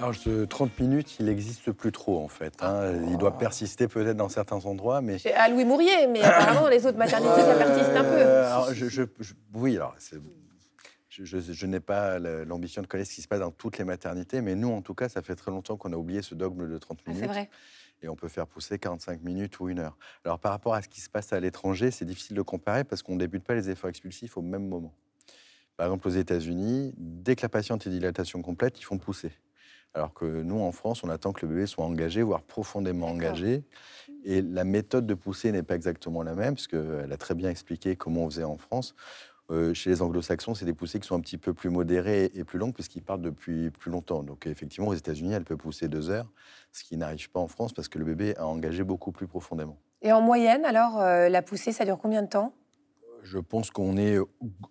Alors, 0.00 0.14
ce 0.14 0.44
30 0.46 0.80
minutes, 0.80 1.16
il 1.20 1.26
n'existe 1.26 1.72
plus 1.72 1.92
trop 1.92 2.22
en 2.24 2.28
fait. 2.28 2.54
hein. 2.62 2.90
Il 3.10 3.18
doit 3.18 3.36
persister 3.36 3.86
peut-être 3.86 4.16
dans 4.16 4.30
certains 4.30 4.64
endroits, 4.64 5.02
mais 5.02 5.16
À 5.34 5.48
Louis 5.50 5.66
Mourier, 5.66 6.06
mais 6.08 6.22
apparemment, 6.22 6.68
les 6.68 6.86
autres 6.86 6.96
maternités, 6.96 7.42
ça 7.42 7.54
persiste 7.54 7.90
un 7.90 8.02
peu. 8.04 8.08
Euh, 8.16 8.46
alors, 8.46 8.72
je- 8.72 8.86
je- 8.88 9.02
je- 9.20 9.34
oui, 9.54 9.76
alors 9.76 9.94
je, 11.10 11.24
je- 11.24 11.52
je 11.52 11.66
n'ai 11.66 11.80
pas 11.80 12.18
la- 12.18 12.44
l'ambition 12.46 12.80
de 12.80 12.86
connaître 12.86 13.10
ce 13.10 13.16
qui 13.16 13.20
se 13.22 13.28
passe 13.28 13.40
dans 13.40 13.50
toutes 13.50 13.76
les 13.76 13.84
maternités, 13.84 14.40
mais 14.40 14.54
nous, 14.54 14.70
en 14.72 14.80
tout 14.80 14.94
cas, 14.94 15.10
ça 15.10 15.20
fait 15.20 15.34
très 15.34 15.50
longtemps 15.50 15.76
qu'on 15.76 15.92
a 15.92 15.96
oublié 15.96 16.22
ce 16.22 16.34
dogme 16.34 16.66
de 16.66 16.78
30 16.78 17.00
Ah, 17.04 17.10
minutes. 17.10 17.24
c'est 17.26 17.28
vrai. 17.30 17.50
Et 18.02 18.08
on 18.08 18.16
peut 18.16 18.28
faire 18.28 18.46
pousser 18.46 18.78
45 18.78 19.22
minutes 19.22 19.60
ou 19.60 19.68
une 19.68 19.80
heure. 19.80 19.98
Alors, 20.24 20.38
par 20.38 20.52
rapport 20.52 20.72
à 20.72 20.80
ce 20.80 20.88
qui 20.88 21.02
se 21.02 21.10
passe 21.10 21.34
à 21.34 21.40
l'étranger, 21.40 21.90
c'est 21.90 22.06
difficile 22.06 22.34
de 22.36 22.42
comparer 22.42 22.84
parce 22.84 23.02
qu'on 23.02 23.14
ne 23.14 23.18
débute 23.20 23.44
pas 23.44 23.54
les 23.54 23.68
efforts 23.68 23.90
expulsifs 23.90 24.38
au 24.38 24.42
même 24.42 24.66
moment. 24.66 24.94
Par 25.76 25.86
exemple, 25.88 26.08
aux 26.08 26.12
États-Unis, 26.12 26.94
dès 26.96 27.36
que 27.36 27.42
la 27.42 27.50
patiente 27.50 27.86
est 27.86 27.90
dilatation 27.90 28.40
complète, 28.40 28.80
ils 28.80 28.84
font 28.84 28.96
pousser. 28.96 29.32
Alors 29.94 30.14
que 30.14 30.24
nous, 30.24 30.60
en 30.60 30.72
France, 30.72 31.02
on 31.02 31.08
attend 31.08 31.32
que 31.32 31.44
le 31.44 31.52
bébé 31.52 31.66
soit 31.66 31.84
engagé, 31.84 32.22
voire 32.22 32.42
profondément 32.42 33.08
engagé. 33.08 33.64
Et 34.24 34.42
la 34.42 34.64
méthode 34.64 35.06
de 35.06 35.14
pousser 35.14 35.50
n'est 35.50 35.62
pas 35.62 35.74
exactement 35.74 36.22
la 36.22 36.34
même, 36.34 36.54
parce 36.54 36.68
qu'elle 36.68 37.12
a 37.12 37.16
très 37.16 37.34
bien 37.34 37.50
expliqué 37.50 37.96
comment 37.96 38.24
on 38.24 38.30
faisait 38.30 38.44
en 38.44 38.56
France. 38.56 38.94
Euh, 39.50 39.74
chez 39.74 39.90
les 39.90 40.00
anglo-saxons, 40.00 40.54
c'est 40.54 40.64
des 40.64 40.74
poussées 40.74 41.00
qui 41.00 41.08
sont 41.08 41.16
un 41.16 41.20
petit 41.20 41.38
peu 41.38 41.52
plus 41.52 41.70
modérées 41.70 42.30
et 42.34 42.44
plus 42.44 42.58
longues, 42.58 42.72
puisqu'ils 42.72 43.02
partent 43.02 43.22
depuis 43.22 43.70
plus 43.70 43.90
longtemps. 43.90 44.22
Donc, 44.22 44.46
effectivement, 44.46 44.88
aux 44.88 44.94
États-Unis, 44.94 45.32
elle 45.32 45.44
peut 45.44 45.56
pousser 45.56 45.88
deux 45.88 46.08
heures, 46.08 46.30
ce 46.70 46.84
qui 46.84 46.96
n'arrive 46.96 47.30
pas 47.30 47.40
en 47.40 47.48
France, 47.48 47.72
parce 47.72 47.88
que 47.88 47.98
le 47.98 48.04
bébé 48.04 48.36
a 48.36 48.46
engagé 48.46 48.84
beaucoup 48.84 49.10
plus 49.10 49.26
profondément. 49.26 49.76
Et 50.02 50.12
en 50.12 50.20
moyenne, 50.20 50.64
alors, 50.64 51.00
euh, 51.00 51.28
la 51.28 51.42
poussée, 51.42 51.72
ça 51.72 51.84
dure 51.84 51.98
combien 51.98 52.22
de 52.22 52.28
temps? 52.28 52.52
Je 53.22 53.38
pense 53.38 53.70
qu'on 53.70 53.96
est 53.96 54.18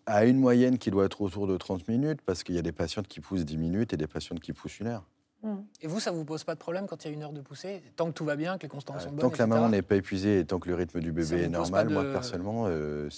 à 0.06 0.26
une 0.26 0.38
moyenne 0.38 0.78
qui 0.78 0.92
doit 0.92 1.06
être 1.06 1.22
autour 1.22 1.48
de 1.48 1.58
30 1.58 1.88
minutes, 1.88 2.22
parce 2.26 2.44
qu'il 2.44 2.56
y 2.56 2.60
a 2.60 2.62
des 2.62 2.72
patientes 2.72 3.08
qui 3.08 3.20
poussent 3.20 3.46
10 3.46 3.58
minutes 3.58 3.94
et 3.94 3.98
des 3.98 4.08
patientes 4.08 4.40
qui 4.40 4.54
poussent 4.54 4.80
une 4.80 4.88
heure. 4.88 5.06
Et 5.82 5.88
vous, 5.88 6.02
ça 6.02 6.12
vous 6.12 6.26
pose 6.26 6.44
pas 6.44 6.54
de 6.54 6.60
problème 6.60 6.86
quand 6.86 7.06
il 7.06 7.08
y 7.08 7.12
a 7.12 7.14
une 7.14 7.24
heure 7.24 7.32
de 7.32 7.40
poussée 7.40 7.82
Tant 7.96 8.08
que 8.08 8.12
tout 8.12 8.26
va 8.26 8.36
bien, 8.36 8.58
que 8.58 8.64
les 8.64 8.68
constances 8.68 9.04
Euh, 9.04 9.06
sont 9.06 9.12
bonnes 9.12 9.20
tant 9.20 9.30
que 9.30 9.38
la 9.38 9.48
maman 9.48 9.70
n'est 9.70 9.82
pas 9.82 9.96
épuisée 9.96 10.40
et 10.40 10.46
tant 10.46 10.60
que 10.60 10.68
le 10.68 10.76
rythme 10.76 11.00
du 11.00 11.14
bébé 11.14 11.44
est 11.44 11.48
normal, 11.48 11.90
moi 11.90 12.04
personnellement, 12.12 12.66
euh, 12.68 13.10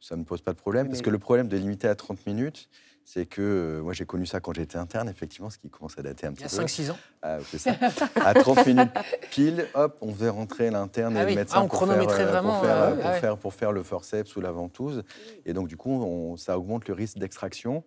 ça 0.00 0.16
ne 0.16 0.20
me 0.20 0.24
pose 0.24 0.42
pas 0.42 0.52
de 0.52 0.58
problème. 0.58 0.88
Parce 0.88 1.00
que 1.00 1.10
le 1.10 1.18
problème 1.20 1.46
de 1.46 1.56
limiter 1.56 1.86
à 1.86 1.94
30 1.94 2.26
minutes, 2.26 2.68
c'est 3.04 3.26
que 3.26 3.42
euh, 3.42 3.82
moi 3.82 3.92
j'ai 3.92 4.06
connu 4.06 4.24
ça 4.26 4.40
quand 4.40 4.54
j'étais 4.54 4.78
interne, 4.78 5.08
effectivement, 5.08 5.50
ce 5.50 5.58
qui 5.58 5.68
commence 5.68 5.98
à 5.98 6.02
dater 6.02 6.26
un 6.26 6.30
Il 6.30 6.36
petit 6.36 6.42
y 6.44 6.46
a 6.46 6.48
peu. 6.60 6.64
5-6 6.66 6.90
ans. 6.90 6.98
Ah, 7.22 7.38
c'est 7.50 7.58
ça. 7.58 7.72
à 8.16 8.34
30 8.34 8.66
minutes 8.66 8.90
pile, 9.30 9.66
hop, 9.74 9.96
on 10.00 10.12
faisait 10.14 10.28
rentrer 10.28 10.70
l'interne 10.70 11.16
Ah 11.16 11.22
et 11.22 11.24
oui. 11.26 11.30
le 11.32 11.36
médecin 11.40 11.56
Ah, 11.58 11.62
on 11.62 11.68
pour, 11.68 11.78
faire, 11.80 11.88
chronométrait 11.88 12.22
euh, 12.24 12.26
vraiment, 12.30 12.52
pour, 12.58 12.64
faire, 12.64 12.76
euh, 12.76 12.90
ah 12.90 12.96
pour, 12.96 13.10
ouais. 13.10 13.20
faire, 13.20 13.36
pour 13.38 13.54
faire 13.54 13.72
le 13.72 13.82
forceps 13.82 14.34
ou 14.36 14.40
la 14.40 14.50
ventouse. 14.52 15.02
Et 15.46 15.52
donc, 15.52 15.68
du 15.68 15.76
coup, 15.76 15.90
on- 16.02 16.36
ça 16.36 16.58
augmente 16.58 16.88
le 16.88 16.94
risque 16.94 17.18
d'extraction. 17.18 17.84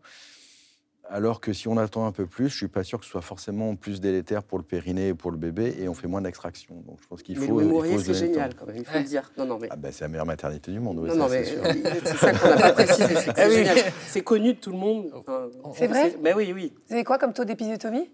Alors 1.09 1.39
que 1.39 1.53
si 1.53 1.67
on 1.69 1.77
attend 1.77 2.05
un 2.05 2.11
peu 2.11 2.25
plus, 2.25 2.49
je 2.49 2.55
suis 2.57 2.67
pas 2.67 2.83
sûr 2.83 2.99
que 2.99 3.05
ce 3.05 3.11
soit 3.11 3.21
forcément 3.21 3.75
plus 3.75 4.01
délétère 4.01 4.43
pour 4.43 4.57
le 4.57 4.63
périnée 4.63 5.09
et 5.09 5.13
pour 5.13 5.31
le 5.31 5.37
bébé, 5.37 5.73
et 5.79 5.87
on 5.87 5.93
fait 5.93 6.07
moins 6.07 6.21
d'extraction. 6.21 6.75
Donc, 6.85 6.97
je 7.01 7.07
pense 7.07 7.23
qu'il 7.23 7.39
Mais 7.39 7.47
faut. 7.47 7.61
Mourier, 7.61 7.97
se 7.97 8.13
c'est 8.13 8.25
génial 8.25 8.49
temps. 8.53 8.57
quand 8.59 8.65
même, 8.67 8.75
il 8.77 8.85
faut 8.85 8.93
Ouais. 8.93 8.99
le 9.03 9.05
dire. 9.07 9.31
Non, 9.37 9.45
non, 9.45 9.57
mais. 9.57 9.69
Ah 9.71 9.77
bah, 9.77 9.89
c'est 9.91 10.03
la 10.03 10.09
meilleure 10.09 10.25
maternité 10.25 10.71
du 10.71 10.79
monde. 10.81 10.99
oui, 10.99 11.07
non, 11.09 11.13
ça, 11.13 11.19
non, 11.19 11.27
c'est 11.29 11.57
mais 11.61 11.85
euh, 11.87 11.91
c'est 12.05 12.17
ça 12.17 12.33
qu'on 12.33 12.49
n'a 12.49 12.57
pas 12.57 12.73
précisé, 12.73 13.15
c'est 13.15 13.39
Ah. 13.39 13.91
C'est 14.07 14.21
connu 14.21 14.53
de 14.53 14.59
tout 14.59 14.71
le 14.71 14.77
monde. 14.77 15.09
Enfin, 15.15 15.47
C'est 15.75 15.87
vrai? 15.87 16.13
Mais 16.21 16.33
oui, 16.33 16.51
oui. 16.53 16.73
Vous 16.87 16.93
avez 16.95 17.03
quoi 17.05 17.17
comme 17.17 17.31
taux 17.33 17.45
d'épisiotomie 17.45 18.09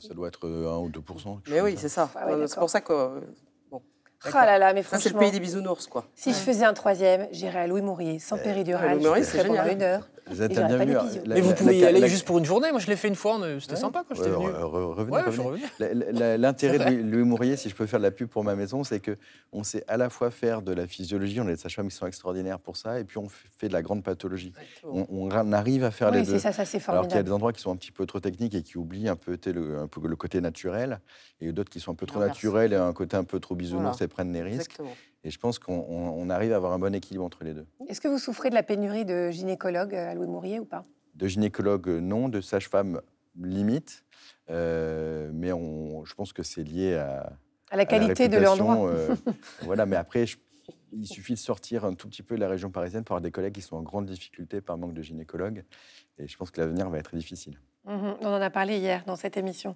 Ça 0.00 0.12
doit 0.12 0.26
être 0.28 0.46
euh, 0.48 0.68
1 0.68 0.78
ou 0.78 0.88
2 0.88 1.00
quelque 1.00 1.50
Mais 1.50 1.60
oui, 1.60 1.76
c'est 1.78 1.88
ça. 1.88 2.10
Ah 2.16 2.26
ouais, 2.26 2.46
c'est 2.48 2.58
pour 2.58 2.70
ça 2.70 2.80
que 2.80 2.92
euh, 2.92 3.20
Ah 4.34 4.46
là 4.46 4.58
là, 4.58 4.72
mais 4.72 4.82
ça, 4.82 4.98
c'est 4.98 5.10
le 5.10 5.10
franchement, 5.14 5.20
pays 5.20 5.30
des 5.30 5.40
bisounours, 5.40 5.86
quoi. 5.86 6.04
si 6.14 6.30
je 6.30 6.36
faisais 6.38 6.64
un 6.64 6.74
troisième, 6.74 7.28
j'irais 7.32 7.60
à 7.60 7.66
Louis 7.68 7.82
Mourier, 7.82 8.18
sans 8.18 8.36
Euh, 8.36 8.42
péridurale, 8.42 8.96
Louis 8.96 9.04
Mourier, 9.06 9.22
c'est 9.24 9.38
pendant 9.38 9.54
génial. 9.64 9.72
une 9.72 9.82
heure. 9.82 10.08
Vous 10.30 10.40
Et 10.40 10.44
êtes 10.44 10.54
j'aurais 10.54 10.86
bien 10.86 11.02
vu. 11.02 11.18
Mais 11.26 11.40
vous 11.40 11.50
la- 11.50 11.54
pouvez 11.56 11.78
y 11.78 11.84
aller 11.84 12.00
la- 12.00 12.06
juste 12.06 12.24
pour 12.26 12.38
une 12.38 12.44
journée. 12.44 12.70
Moi, 12.70 12.78
je 12.80 12.86
l'ai 12.86 12.96
fait 12.96 13.08
une 13.08 13.16
fois. 13.16 13.38
C'était 13.60 13.72
Ouais. 13.74 13.78
sympa 13.80 14.04
quand 14.08 14.14
j'étais 14.14 14.30
venu. 14.30 14.46
re- 14.46 14.52
re- 14.52 14.94
revenez, 14.94 16.36
L'intérêt 16.38 16.78
de 16.78 17.02
Louis- 17.02 17.24
Mourier, 17.24 17.56
si 17.56 17.68
je 17.68 17.74
peux 17.74 17.86
faire 17.86 17.98
de 17.98 18.04
la 18.04 18.10
pub 18.10 18.28
pour 18.28 18.44
ma 18.44 18.54
maison, 18.54 18.84
c'est 18.84 19.00
que 19.00 19.16
on 19.52 19.62
sait 19.64 19.84
à 19.88 19.96
la 19.96 20.10
fois 20.10 20.30
faire 20.30 20.62
de 20.62 20.72
la 20.72 20.86
physiologie, 20.86 21.40
on 21.40 21.46
a 21.46 21.50
des 21.50 21.56
sages-femmes 21.56 21.88
qui 21.88 21.96
sont 21.96 22.06
extraordinaires 22.06 22.58
pour 22.60 22.76
ça, 22.76 23.00
et 23.00 23.04
puis 23.04 23.18
on 23.18 23.28
fait 23.28 23.68
de 23.68 23.72
la 23.72 23.82
grande 23.82 24.02
pathologie. 24.04 24.52
On, 24.84 25.30
arrive 25.52 25.84
à 25.84 25.90
faire 25.90 26.10
les 26.10 26.20
Oui, 26.20 26.26
deux. 26.26 26.38
ça, 26.38 26.52
ça 26.52 26.64
c'est 26.64 26.88
Alors 26.88 27.06
qu'il 27.08 27.16
y 27.16 27.20
a 27.20 27.22
des 27.22 27.32
endroits 27.32 27.52
qui 27.52 27.60
sont 27.60 27.72
un 27.72 27.76
petit 27.76 27.92
peu 27.92 28.06
trop 28.06 28.20
techniques 28.20 28.54
et 28.54 28.62
qui 28.62 28.78
oublient 28.78 29.08
un 29.08 29.16
peu, 29.16 29.38
le, 29.46 29.78
un 29.78 29.86
peu 29.88 30.06
le 30.06 30.16
côté 30.16 30.40
naturel, 30.40 31.00
et 31.40 31.52
d'autres 31.52 31.70
qui 31.70 31.80
sont 31.80 31.92
un 31.92 31.96
peu 31.96 32.06
trop 32.06 32.20
naturels 32.20 32.72
et 32.72 32.76
un 32.76 32.92
côté 32.92 33.16
un 33.16 33.24
peu 33.24 33.40
trop 33.40 33.54
bisounours 33.54 33.96
Voilà. 33.98 34.04
et 34.04 34.08
prennent 34.08 34.32
des 34.32 34.42
risques. 34.42 34.70
Exactement. 34.72 34.92
Et 35.24 35.30
je 35.30 35.38
pense 35.38 35.58
qu'on 35.58 35.74
on- 35.88 36.14
on 36.20 36.30
arrive 36.30 36.52
à 36.52 36.56
avoir 36.56 36.72
un 36.72 36.78
bon 36.78 36.94
équilibre 36.94 37.24
entre 37.24 37.44
les 37.44 37.54
deux. 37.54 37.66
Est-ce 37.88 38.00
que 38.00 38.08
vous 38.08 38.18
souffrez 38.18 38.50
de 38.50 38.54
la 38.54 38.62
pénurie 38.62 39.04
de 39.04 39.30
gynécologues 39.30 39.94
à 39.94 40.14
Louis 40.14 40.26
Mourier 40.26 40.58
ou 40.60 40.64
pas? 40.64 40.84
De 41.14 41.26
gynécologue, 41.28 41.88
euh, 41.88 42.00
non. 42.00 42.28
De 42.28 42.40
sage-femme, 42.40 43.00
limite. 43.40 44.04
Euh, 44.50 45.30
mais 45.32 45.52
on, 45.52 46.04
je 46.04 46.14
pense 46.14 46.32
que 46.32 46.42
c'est 46.42 46.64
lié 46.64 46.94
à, 46.94 47.20
À 47.70 47.76
la 47.76 47.82
à 47.82 47.84
la 47.84 47.84
qualité 47.86 48.28
de 48.28 48.38
l'endroit 48.38 48.88
euh, 48.90 49.14
voilà, 49.62 49.86
mais 49.86 49.96
après, 50.04 50.26
je- 50.26 50.38
il 50.92 51.06
suffit 51.06 51.34
de 51.34 51.38
sortir 51.38 51.84
un 51.84 51.94
tout 51.94 52.08
petit 52.08 52.22
peu 52.22 52.34
de 52.34 52.40
la 52.40 52.48
région 52.48 52.70
parisienne 52.70 53.04
pour 53.04 53.14
avoir 53.14 53.22
des 53.22 53.30
collègues 53.30 53.54
qui 53.54 53.62
sont 53.62 53.76
en 53.76 53.82
grande 53.82 54.06
difficulté 54.06 54.60
par 54.60 54.76
manque 54.76 54.92
de 54.94 55.02
gynécologues. 55.02 55.64
Et 56.18 56.26
je 56.28 56.36
pense 56.36 56.50
que 56.50 56.60
l'avenir 56.60 56.90
va 56.90 56.98
être 56.98 57.14
difficile. 57.16 57.58
Mhm, 57.86 58.16
On 58.20 58.26
en 58.26 58.40
a 58.42 58.50
parlé 58.50 58.78
hier 58.78 59.02
dans 59.06 59.16
cette 59.16 59.36
émission. 59.36 59.74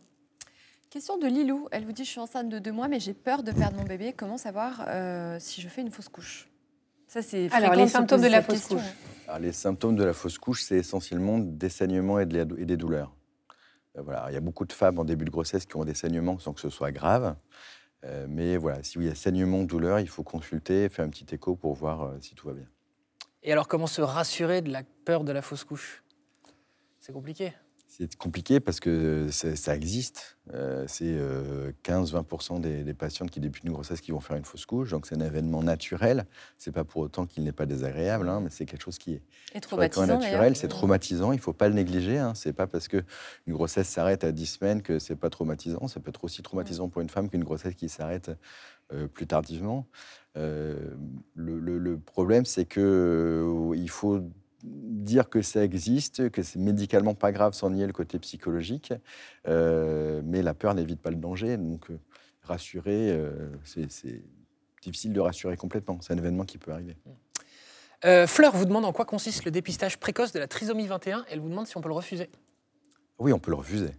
Question 0.91 1.19
de 1.19 1.27
Lilou. 1.27 1.69
Elle 1.73 1.85
vous 1.85 1.93
dit 1.93 2.05
Je 2.05 2.11
suis 2.11 2.21
enceinte 2.21 2.49
de 2.49 2.59
deux 2.59 2.73
mois, 2.73 2.89
mais 2.89 3.01
j'ai 3.01 3.15
peur 3.15 3.43
de 3.43 3.53
perdre 3.53 3.77
mon 3.77 3.85
bébé. 3.85 4.13
Comment 4.17 4.39
savoir 4.39 4.85
euh, 4.89 5.37
si 5.41 5.61
je 5.61 5.69
fais 5.69 5.81
une 5.83 5.91
fausse 5.91 6.09
couche? 6.09 6.49
Ça, 7.09 7.23
c'est 7.23 7.53
Alors, 7.53 7.75
les 7.75 7.89
symptômes 7.89 8.21
de 8.21 8.27
la 8.27 8.43
fausse 8.43 8.55
question, 8.61 8.77
couche. 8.79 8.87
Alors, 9.29 9.41
les 9.41 9.53
symptômes 9.53 9.97
de 9.97 10.05
la 10.05 10.13
fausse 10.13 10.39
couche, 10.39 10.63
c'est 10.63 10.77
essentiellement 10.77 11.39
des 11.39 11.69
saignements 11.69 12.19
et, 12.19 12.27
de 12.27 12.37
la- 12.39 12.61
et 12.61 12.65
des 12.65 12.77
douleurs. 12.77 13.13
Euh, 13.97 14.03
voilà. 14.03 14.27
Il 14.31 14.35
y 14.35 14.37
a 14.37 14.41
beaucoup 14.41 14.65
de 14.65 14.73
femmes 14.73 14.99
en 14.99 15.05
début 15.05 15.25
de 15.25 15.31
grossesse 15.31 15.67
qui 15.67 15.77
ont 15.77 15.85
des 15.85 15.95
saignements 15.95 16.39
sans 16.39 16.53
que 16.53 16.61
ce 16.61 16.71
soit 16.71 16.93
grave. 16.93 17.37
Euh, 18.05 18.27
mais 18.29 18.57
voilà, 18.57 18.83
s'il 18.83 19.03
y 19.05 19.09
a 19.09 19.15
saignement, 19.15 19.63
douleur, 19.65 19.99
il 20.01 20.09
faut 20.09 20.23
consulter, 20.23 20.89
faire 20.89 21.05
un 21.05 21.09
petit 21.11 21.27
écho 21.35 21.57
pour 21.57 21.75
voir 21.75 22.03
euh, 22.03 22.19
si 22.21 22.35
tout 22.35 22.47
va 22.47 22.55
bien. 22.55 22.67
Et 23.43 23.53
alors, 23.53 23.69
comment 23.69 23.87
se 23.87 24.03
rassurer 24.03 24.63
de 24.63 24.71
la 24.71 24.83
peur 25.05 25.25
de 25.25 25.33
la 25.33 25.43
fausse 25.43 25.65
couche? 25.65 26.03
C'est 27.01 27.13
compliqué. 27.13 27.53
C'est 27.99 28.15
compliqué 28.17 28.61
parce 28.61 28.79
que 28.79 29.29
c'est- 29.31 29.57
ça 29.57 29.75
existe. 29.75 30.37
Euh, 30.53 30.85
c'est 30.87 31.05
euh, 31.17 31.73
15-20% 31.83 32.61
des, 32.61 32.83
des 32.85 32.93
patientes 32.93 33.31
qui 33.31 33.41
débutent 33.41 33.65
une 33.65 33.73
grossesse 33.73 34.03
qui 34.03 34.11
vont 34.11 34.21
faire 34.21 34.37
une 34.37 34.45
fausse 34.45 34.67
couche. 34.67 34.91
Donc 34.91 35.07
c'est 35.07 35.15
un 35.15 35.21
événement 35.25 35.63
naturel. 35.63 36.27
C'est 36.59 36.73
pas 36.73 36.85
pour 36.85 37.01
autant 37.01 37.25
qu'il 37.25 37.43
n'est 37.45 37.53
pas 37.53 37.65
désagréable, 37.65 38.29
hein, 38.29 38.41
mais 38.43 38.51
c'est 38.51 38.67
quelque 38.67 38.83
chose 38.83 38.99
qui 38.99 39.15
est 39.15 39.23
Et 39.55 39.61
traumatisant 39.61 40.03
naturel. 40.21 40.57
C'est 40.57 40.69
traumatisant. 40.69 41.33
Il 41.33 41.39
faut 41.39 41.55
pas 41.55 41.69
le 41.69 41.75
négliger. 41.75 42.19
Hein. 42.19 42.35
C'est 42.35 42.53
pas 42.53 42.67
parce 42.67 42.87
que 42.89 43.03
une 43.47 43.55
grossesse 43.55 43.89
s'arrête 43.89 44.25
à 44.25 44.33
10 44.33 44.45
semaines 44.47 44.83
que 44.83 44.99
c'est 44.99 45.17
pas 45.17 45.31
traumatisant. 45.31 45.89
Ça 45.89 45.99
peut 45.99 46.11
être 46.11 46.23
aussi 46.25 46.43
traumatisant 46.43 46.91
pour 46.91 47.01
une 47.01 47.09
femme 47.09 47.31
qu'une 47.31 47.45
grossesse 47.45 47.75
qui 47.75 47.89
s'arrête 47.89 48.31
euh, 48.93 49.09
plus 49.09 49.27
tardivement. 49.27 49.87
Euh, 50.37 50.95
le, 51.35 51.59
le- 51.59 51.79
le 51.79 51.99
problème, 51.99 52.45
c'est 52.45 52.67
que 52.67 52.81
euh, 53.73 53.77
il 53.77 53.89
faut 53.89 54.21
dire 54.67 55.29
que 55.29 55.43
ça 55.43 55.65
existe, 55.65 56.31
que 56.31 56.43
c'est 56.43 56.59
médicalement 56.59 57.15
pas 57.15 57.33
grave 57.33 57.55
sans 57.55 57.71
nier 57.71 57.87
le 57.87 57.93
côté 57.93 58.19
psychologique, 58.19 58.93
euh, 59.49 60.21
mais 60.25 60.43
la 60.43 60.55
peur 60.55 60.75
n'évite 60.75 61.01
pas 61.01 61.11
le 61.11 61.17
danger. 61.17 61.57
Donc 61.57 61.91
euh, 61.91 61.99
rassurer, 62.43 63.11
euh, 63.11 63.31
c'est 63.65 64.23
difficile 64.83 65.13
de 65.13 65.21
rassurer 65.21 65.57
complètement. 65.57 65.99
C'est 66.01 66.13
un 66.13 66.19
événement 66.19 66.45
qui 66.45 66.59
peut 66.59 66.73
arriver. 66.73 66.97
Fleur 68.27 68.55
vous 68.55 68.67
demande 68.67 68.85
en 68.85 68.93
quoi 68.93 69.05
consiste 69.05 69.45
le 69.45 69.51
dépistage 69.51 69.99
précoce 69.99 70.31
de 70.31 70.39
la 70.39 70.47
trisomie 70.47 70.87
21. 70.87 71.25
Elle 71.29 71.41
vous 71.41 71.49
demande 71.49 71.67
si 71.67 71.77
on 71.77 71.81
peut 71.81 71.89
le 71.89 71.95
refuser. 71.95 72.31
Oui, 73.19 73.33
on 73.33 73.39
peut 73.41 73.51
le 73.51 73.57
refuser. 73.57 73.91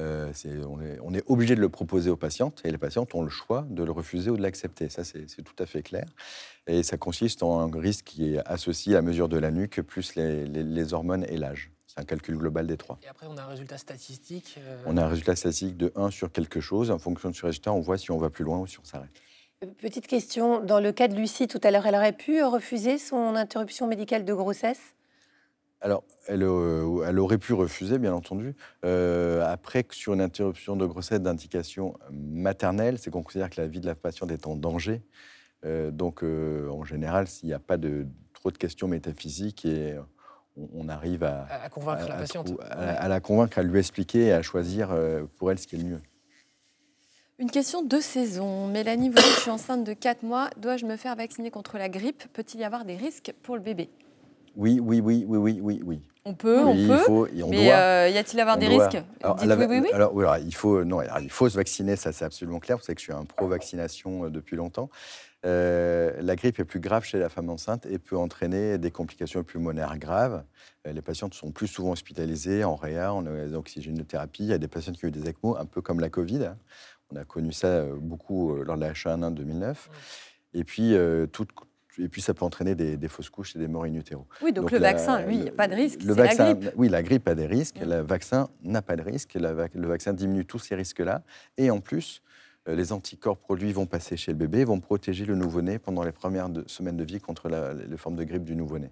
Euh, 0.00 0.32
on, 0.68 0.80
est, 0.80 0.98
on 1.02 1.14
est 1.14 1.22
obligé 1.26 1.54
de 1.54 1.60
le 1.60 1.68
proposer 1.68 2.10
aux 2.10 2.16
patientes 2.16 2.60
et 2.64 2.70
les 2.70 2.78
patientes 2.78 3.14
ont 3.14 3.22
le 3.22 3.30
choix 3.30 3.64
de 3.70 3.84
le 3.84 3.92
refuser 3.92 4.30
ou 4.30 4.36
de 4.36 4.42
l'accepter. 4.42 4.88
Ça, 4.88 5.04
c'est 5.04 5.26
tout 5.42 5.54
à 5.62 5.66
fait 5.66 5.82
clair. 5.82 6.06
Et 6.66 6.82
ça 6.82 6.96
consiste 6.96 7.42
en 7.42 7.60
un 7.60 7.80
risque 7.80 8.04
qui 8.06 8.34
est 8.34 8.38
associé 8.46 8.94
à 8.94 8.96
la 8.96 9.02
mesure 9.02 9.28
de 9.28 9.38
la 9.38 9.50
nuque, 9.50 9.80
plus 9.82 10.14
les, 10.16 10.46
les- 10.46 10.64
les 10.64 10.94
hormones 10.94 11.24
et 11.28 11.36
l'âge. 11.36 11.70
C'est 11.86 12.00
un 12.00 12.04
calcul 12.04 12.36
global 12.36 12.66
des 12.66 12.76
trois. 12.76 12.98
Et 13.04 13.08
après, 13.08 13.26
on 13.30 13.36
a 13.36 13.42
un 13.42 13.46
résultat 13.46 13.78
statistique. 13.78 14.56
euh, 14.58 14.82
On 14.86 14.96
a 14.96 15.04
un 15.04 15.08
résultat 15.08 15.36
statistique 15.36 15.76
de 15.76 15.92
1 15.94 16.10
sur 16.10 16.32
quelque 16.32 16.60
chose. 16.60 16.90
En 16.90 16.98
fonction 16.98 17.30
de 17.30 17.36
ce 17.36 17.46
résultat, 17.46 17.72
on 17.72 17.80
voit 17.80 17.98
si 17.98 18.10
on 18.10 18.18
va 18.18 18.30
plus 18.30 18.42
loin 18.44 18.58
ou 18.58 18.66
si 18.66 18.80
on 18.80 18.84
s'arrête. 18.84 19.10
Petite 19.78 20.08
question, 20.08 20.60
dans 20.62 20.80
le 20.80 20.90
cas 20.92 21.06
de 21.08 21.14
Lucie 21.14 21.46
tout 21.46 21.60
à 21.62 21.70
l'heure, 21.70 21.86
elle 21.86 21.94
aurait 21.94 22.12
pu 22.12 22.42
refuser 22.42 22.98
son 22.98 23.36
interruption 23.36 23.86
médicale 23.86 24.24
de 24.24 24.34
grossesse? 24.34 24.80
Alors, 25.84 26.02
elle, 26.28 26.42
euh, 26.42 27.04
elle 27.06 27.18
aurait 27.18 27.36
pu 27.36 27.52
refuser, 27.52 27.98
bien 27.98 28.14
entendu. 28.14 28.56
Euh, 28.86 29.44
après, 29.46 29.84
que 29.84 29.94
sur 29.94 30.14
une 30.14 30.22
interruption 30.22 30.76
de 30.76 30.86
grossesse 30.86 31.20
d'indication 31.20 31.94
maternelle, 32.10 32.98
c'est 32.98 33.10
qu'on 33.10 33.22
considère 33.22 33.50
que 33.50 33.60
la 33.60 33.66
vie 33.66 33.80
de 33.80 33.86
la 33.86 33.94
patiente 33.94 34.30
est 34.32 34.46
en 34.46 34.56
danger. 34.56 35.02
Euh, 35.66 35.90
donc, 35.90 36.24
euh, 36.24 36.70
en 36.70 36.84
général, 36.84 37.26
s'il 37.28 37.48
n'y 37.48 37.52
a 37.52 37.58
pas 37.58 37.76
de, 37.76 38.06
trop 38.32 38.50
de 38.50 38.56
questions 38.56 38.88
métaphysiques, 38.88 39.66
et 39.66 39.94
on, 40.56 40.68
on 40.72 40.88
arrive 40.88 41.22
à, 41.22 41.42
à, 41.50 41.64
à 41.64 41.68
convaincre 41.68 42.08
la 42.08 42.14
à- 42.14 42.18
patiente. 42.18 42.46
trou- 42.46 42.58
à, 42.62 42.72
à 43.02 43.08
la 43.08 43.20
convaincre, 43.20 43.58
à 43.58 43.62
lui 43.62 43.78
expliquer 43.78 44.20
et 44.28 44.32
à 44.32 44.40
choisir 44.40 44.88
pour 45.36 45.50
elle 45.52 45.58
ce 45.58 45.66
qui 45.66 45.76
est 45.76 45.80
le 45.80 45.84
mieux. 45.84 46.00
Une 47.38 47.50
question 47.50 47.82
de 47.82 48.00
saison. 48.00 48.68
Mélanie 48.68 49.10
vous 49.10 49.16
dit 49.16 49.22
Je 49.36 49.40
suis 49.40 49.50
enceinte 49.50 49.84
de 49.84 49.92
4 49.92 50.22
mois. 50.22 50.48
Dois-je 50.56 50.86
me 50.86 50.96
faire 50.96 51.14
vacciner 51.14 51.50
contre 51.50 51.76
la 51.76 51.90
grippe? 51.90 52.22
Peut-il 52.32 52.60
y 52.60 52.64
avoir 52.64 52.86
des 52.86 52.96
risques 52.96 53.34
pour 53.42 53.56
le 53.56 53.60
bébé? 53.60 53.90
Oui, 54.56 54.80
oui, 54.82 55.00
oui, 55.00 55.24
oui, 55.26 55.38
oui, 55.38 55.60
oui, 55.62 55.80
oui. 55.84 56.00
On 56.26 56.32
peut, 56.34 56.58
oui, 56.64 56.64
on 56.70 56.74
il 56.74 56.88
peut. 56.88 56.96
faut, 56.98 57.26
on 57.42 57.48
mais 57.50 57.64
doit. 57.66 57.74
euh, 57.74 58.08
y 58.08 58.16
a-t-il 58.16 58.40
avoir 58.40 58.56
On 58.56 58.60
des 58.60 58.68
doit. 58.68 58.88
risques? 58.88 59.04
Alors, 59.22 59.36
Dites 59.36 59.46
la- 59.48 59.56
oui, 59.56 59.66
oui, 59.68 59.80
oui. 59.82 59.90
alors, 59.92 60.18
alors, 60.18 60.38
il 60.38 60.54
faut, 60.54 60.82
non, 60.84 61.00
alors, 61.00 61.18
il 61.20 61.30
faut 61.30 61.48
se 61.48 61.56
vacciner, 61.56 61.96
ça 61.96 62.12
c'est 62.12 62.24
absolument 62.24 62.60
clair. 62.60 62.78
Vous 62.78 62.82
savez 62.82 62.94
que 62.94 63.00
je 63.00 63.04
suis 63.04 63.12
un 63.12 63.24
pro-vaccination 63.24 64.24
euh, 64.24 64.30
depuis 64.30 64.56
longtemps. 64.56 64.88
Euh, 65.44 66.12
la 66.22 66.36
grippe 66.36 66.58
est 66.58 66.64
plus 66.64 66.80
grave 66.80 67.04
chez 67.04 67.18
la 67.18 67.28
femme 67.28 67.50
enceinte 67.50 67.84
et 67.84 67.98
peut 67.98 68.16
entraîner 68.16 68.78
des 68.78 68.90
complications 68.90 69.42
pulmonaires 69.44 69.98
graves. 69.98 70.42
Les 70.90 71.02
patientes 71.02 71.34
sont 71.34 71.50
plus 71.50 71.66
souvent 71.66 71.90
hospitalisées 71.92 72.64
en 72.64 72.76
réa, 72.76 73.12
en 73.12 73.26
oxygénothérapie. 73.54 74.44
Il 74.44 74.50
y 74.50 74.52
a 74.54 74.58
des 74.58 74.68
patientes 74.68 74.96
qui 74.96 75.04
ont 75.04 75.08
eu 75.08 75.10
des 75.10 75.28
ECMO, 75.28 75.56
un 75.58 75.66
peu 75.66 75.82
comme 75.82 76.00
la 76.00 76.08
Covid. 76.08 76.44
hein. 76.44 76.56
On 77.12 77.16
a 77.16 77.24
connu 77.24 77.52
ça 77.52 77.84
beaucoup 77.84 78.54
lors 78.56 78.76
de 78.76 78.80
la 78.80 78.92
H1N1 78.92 79.30
2009. 79.34 79.90
Et 80.54 80.64
puis, 80.64 80.94
euh, 80.94 81.26
toute- 81.26 81.50
et 81.98 82.08
puis, 82.08 82.20
ça 82.22 82.34
peut 82.34 82.44
entraîner 82.44 82.74
des, 82.74 82.96
des 82.96 83.08
fausses 83.08 83.30
couches 83.30 83.54
et 83.56 83.58
des 83.58 83.68
morts 83.68 83.84
in 83.84 83.94
utero. 83.94 84.26
Oui, 84.42 84.52
donc, 84.52 84.64
Donc 84.64 84.72
le 84.72 84.78
la- 84.78 84.92
vaccin, 84.92 85.22
lui, 85.26 85.36
il 85.36 85.42
n'y 85.42 85.48
a 85.48 85.52
pas 85.52 85.68
de 85.68 85.74
risque. 85.74 86.02
Le 86.02 86.14
C'est 86.14 86.20
la 86.20 86.26
vaccin, 86.26 86.54
grippe. 86.54 86.72
oui, 86.76 86.88
la 86.88 87.02
grippe 87.02 87.28
a 87.28 87.34
des 87.34 87.46
risques. 87.46 87.80
Mm. 87.80 87.88
Le 87.90 88.00
vaccin 88.00 88.48
n'a 88.62 88.82
pas 88.82 88.96
de 88.96 89.02
risque. 89.02 89.34
La 89.34 89.52
le 89.52 89.86
vaccin 89.88 90.12
diminue 90.12 90.44
tous 90.44 90.58
ces 90.58 90.74
risques-là. 90.74 91.22
Et 91.56 91.70
en 91.70 91.80
plus, 91.80 92.22
euh, 92.68 92.74
les 92.74 92.92
anticorps 92.92 93.36
produits 93.38 93.72
vont 93.72 93.86
passer 93.86 94.16
chez 94.16 94.32
le 94.32 94.38
bébé, 94.38 94.64
vont 94.64 94.80
protéger 94.80 95.24
le 95.26 95.34
nouveau-né 95.36 95.78
pendant 95.78 96.02
les 96.02 96.12
premières 96.12 96.48
de- 96.48 96.64
semaines 96.66 96.96
de 96.96 97.04
vie 97.04 97.20
contre 97.20 97.48
la- 97.48 97.74
les 97.74 97.96
formes 97.96 98.16
de 98.16 98.24
grippe 98.24 98.44
du 98.44 98.56
nouveau-né. 98.56 98.90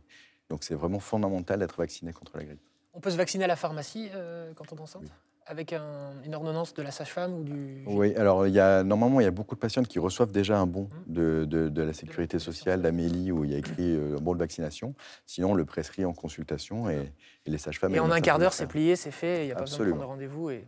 Donc 0.50 0.62
c'est 0.64 0.74
vraiment 0.74 0.98
fondamental 1.00 1.58
d'être 1.60 1.78
vacciné 1.78 2.12
contre 2.12 2.36
la 2.36 2.44
grippe. 2.44 2.60
On 2.94 3.00
peut 3.00 3.10
se 3.10 3.16
vacciner 3.16 3.44
à 3.44 3.46
la 3.48 3.56
pharmacie 3.56 4.10
euh, 4.14 4.52
quand 4.54 4.70
on 4.72 4.76
est 4.76 4.80
enceinte? 4.82 5.02
Oui. 5.04 5.08
Avec 5.46 5.72
un- 5.72 6.12
une 6.24 6.34
ordonnance 6.36 6.72
de 6.72 6.82
la 6.82 6.92
sage-femme 6.92 7.34
ou 7.34 7.42
du. 7.42 7.82
Oui, 7.86 8.14
alors 8.14 8.46
il 8.46 8.54
y 8.54 8.60
a, 8.60 8.84
normalement, 8.84 9.20
il 9.20 9.24
y 9.24 9.26
a 9.26 9.30
beaucoup 9.32 9.54
de 9.56 9.60
patientes 9.60 9.88
qui 9.88 9.98
reçoivent 9.98 10.30
déjà 10.30 10.56
un 10.58 10.66
bon 10.66 10.82
Mm. 11.08 11.12
de, 11.12 11.44
de- 11.44 11.68
de 11.68 11.82
la 11.82 11.92
sécurité 11.92 12.38
sociale 12.38 12.80
d'Amélie 12.80 13.32
où 13.32 13.44
il 13.44 13.50
y 13.50 13.54
a 13.54 13.58
écrit 13.58 13.96
euh, 13.96 14.16
un 14.18 14.20
bon 14.20 14.34
de 14.34 14.38
vaccination. 14.38 14.94
Sinon, 15.26 15.50
on 15.50 15.54
le 15.54 15.64
prescrit 15.64 16.04
en 16.04 16.12
consultation 16.12 16.88
et, 16.88 17.10
et 17.44 17.50
les 17.50 17.58
sages-femmes. 17.58 17.94
Et 17.94 18.00
en 18.00 18.10
un 18.10 18.20
quart 18.20 18.38
d'heure, 18.38 18.52
c'est 18.52 18.66
plié, 18.66 18.94
c'est 18.94 19.10
fait, 19.10 19.42
il 19.42 19.46
n'y 19.46 19.52
a 19.52 19.56
pas 19.56 19.62
besoin 19.62 19.84
de 19.84 19.90
prendre 19.90 20.06
rendez-vous. 20.06 20.50
Et... 20.50 20.64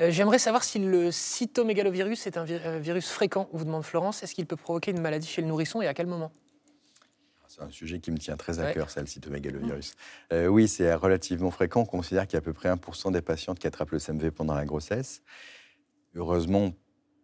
Euh, 0.00 0.10
J'aimerais 0.10 0.40
savoir 0.40 0.64
si 0.64 0.80
le 0.80 1.12
cytomégalovirus 1.12 2.26
est 2.26 2.36
un 2.36 2.44
euh, 2.48 2.78
virus 2.80 3.08
fréquent, 3.08 3.48
vous 3.52 3.64
demande 3.64 3.84
Florence. 3.84 4.22
Est-ce 4.24 4.34
qu'il 4.34 4.46
peut 4.46 4.56
provoquer 4.56 4.90
une 4.90 5.00
maladie 5.00 5.28
chez 5.28 5.40
le 5.42 5.46
nourrisson 5.46 5.80
et 5.80 5.86
à 5.86 5.94
quel 5.94 6.08
moment? 6.08 6.32
C'est 7.56 7.62
un 7.62 7.70
sujet 7.70 8.00
qui 8.00 8.10
me 8.10 8.18
tient 8.18 8.36
très 8.36 8.58
à 8.58 8.64
Ouais. 8.64 8.74
cœur, 8.74 8.90
ça, 8.90 9.00
le 9.00 9.06
cytomégalovirus. 9.06 9.94
Euh, 10.32 10.48
oui, 10.48 10.66
c'est 10.66 10.92
relativement 10.94 11.52
fréquent. 11.52 11.82
On 11.82 11.84
considère 11.86 12.26
qu'il 12.26 12.34
y 12.34 12.36
a 12.36 12.38
à 12.38 12.42
peu 12.42 12.52
près 12.52 12.68
1% 12.68 13.12
des 13.12 13.20
patientes 13.22 13.60
qui 13.60 13.66
attrapent 13.68 13.92
le 13.92 14.00
CMV 14.00 14.32
pendant 14.32 14.54
la 14.54 14.64
grossesse. 14.64 15.22
Heureusement, 16.16 16.72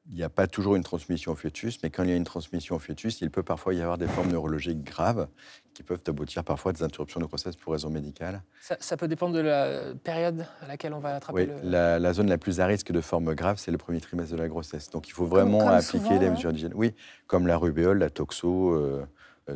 il 0.09 0.15
n'y 0.17 0.23
a 0.23 0.29
pas 0.29 0.47
toujours 0.47 0.77
une 0.77 0.83
transmission 0.85 1.33
au 1.33 1.35
fœtus, 1.37 1.79
mais 1.83 1.91
quand 1.91 2.03
il 2.05 2.11
y 2.11 2.13
a 2.13 2.17
une 2.17 2.25
transmission 2.25 2.77
au 2.77 2.79
fœtus, 2.79 3.21
il 3.21 3.31
peut 3.31 3.43
parfois 3.43 3.75
y 3.75 3.81
avoir 3.83 3.99
des 3.99 4.07
formes 4.09 4.31
neurologiques 4.31 4.83
graves 4.85 5.29
qui 5.75 5.83
peuvent 5.83 6.03
aboutir 6.07 6.43
parfois 6.45 6.71
à 6.71 6.73
des 6.75 6.83
interruptions 6.83 7.21
de 7.21 7.27
grossesse 7.27 7.57
pour 7.57 7.73
raisons 7.73 7.91
médicales. 7.91 8.43
ça, 8.61 8.77
ça 8.81 8.97
peut 8.97 9.09
dépendre 9.09 9.35
de 9.35 9.41
la 9.41 9.95
période 10.03 10.47
à 10.63 10.67
laquelle 10.69 10.95
on 10.95 10.99
va 11.01 11.15
attraper 11.17 11.41
Oui, 11.43 11.47
le. 11.65 11.71
la, 11.71 11.99
la 11.99 12.13
zone 12.13 12.29
la 12.29 12.39
plus 12.39 12.61
à 12.61 12.67
risque 12.67 12.91
de 12.93 13.01
forme 13.01 13.35
grave, 13.35 13.59
c'est 13.59 13.71
le 13.71 13.79
premier 13.79 14.01
trimestre 14.01 14.35
de 14.35 14.39
la 14.41 14.49
grossesse. 14.49 14.91
Donc 14.91 15.09
il 15.09 15.13
faut 15.13 15.27
vraiment 15.27 15.59
comme 15.59 15.69
appliquer 15.69 15.99
souvent, 15.99 16.19
ouais. 16.21 16.31
mesures 16.31 16.53
d'hygiène. 16.53 16.73
Oui, 16.75 16.95
comme 17.27 17.47
la 17.47 17.57
rubéole, 17.57 17.99
la 17.99 18.11
toxo, 18.11 18.75
euh, 18.75 19.05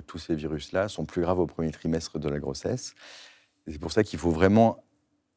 tous 0.00 0.18
ces 0.18 0.34
virus-là 0.34 0.88
sont 0.88 1.04
plus 1.04 1.22
graves 1.22 1.38
au 1.40 1.46
premier 1.46 1.70
trimestre 1.70 2.18
de 2.18 2.28
la 2.28 2.38
grossesse. 2.38 2.94
C'est 3.66 3.78
pour 3.80 3.92
ça 3.92 4.04
qu'il 4.04 4.18
faut 4.18 4.30
vraiment 4.30 4.84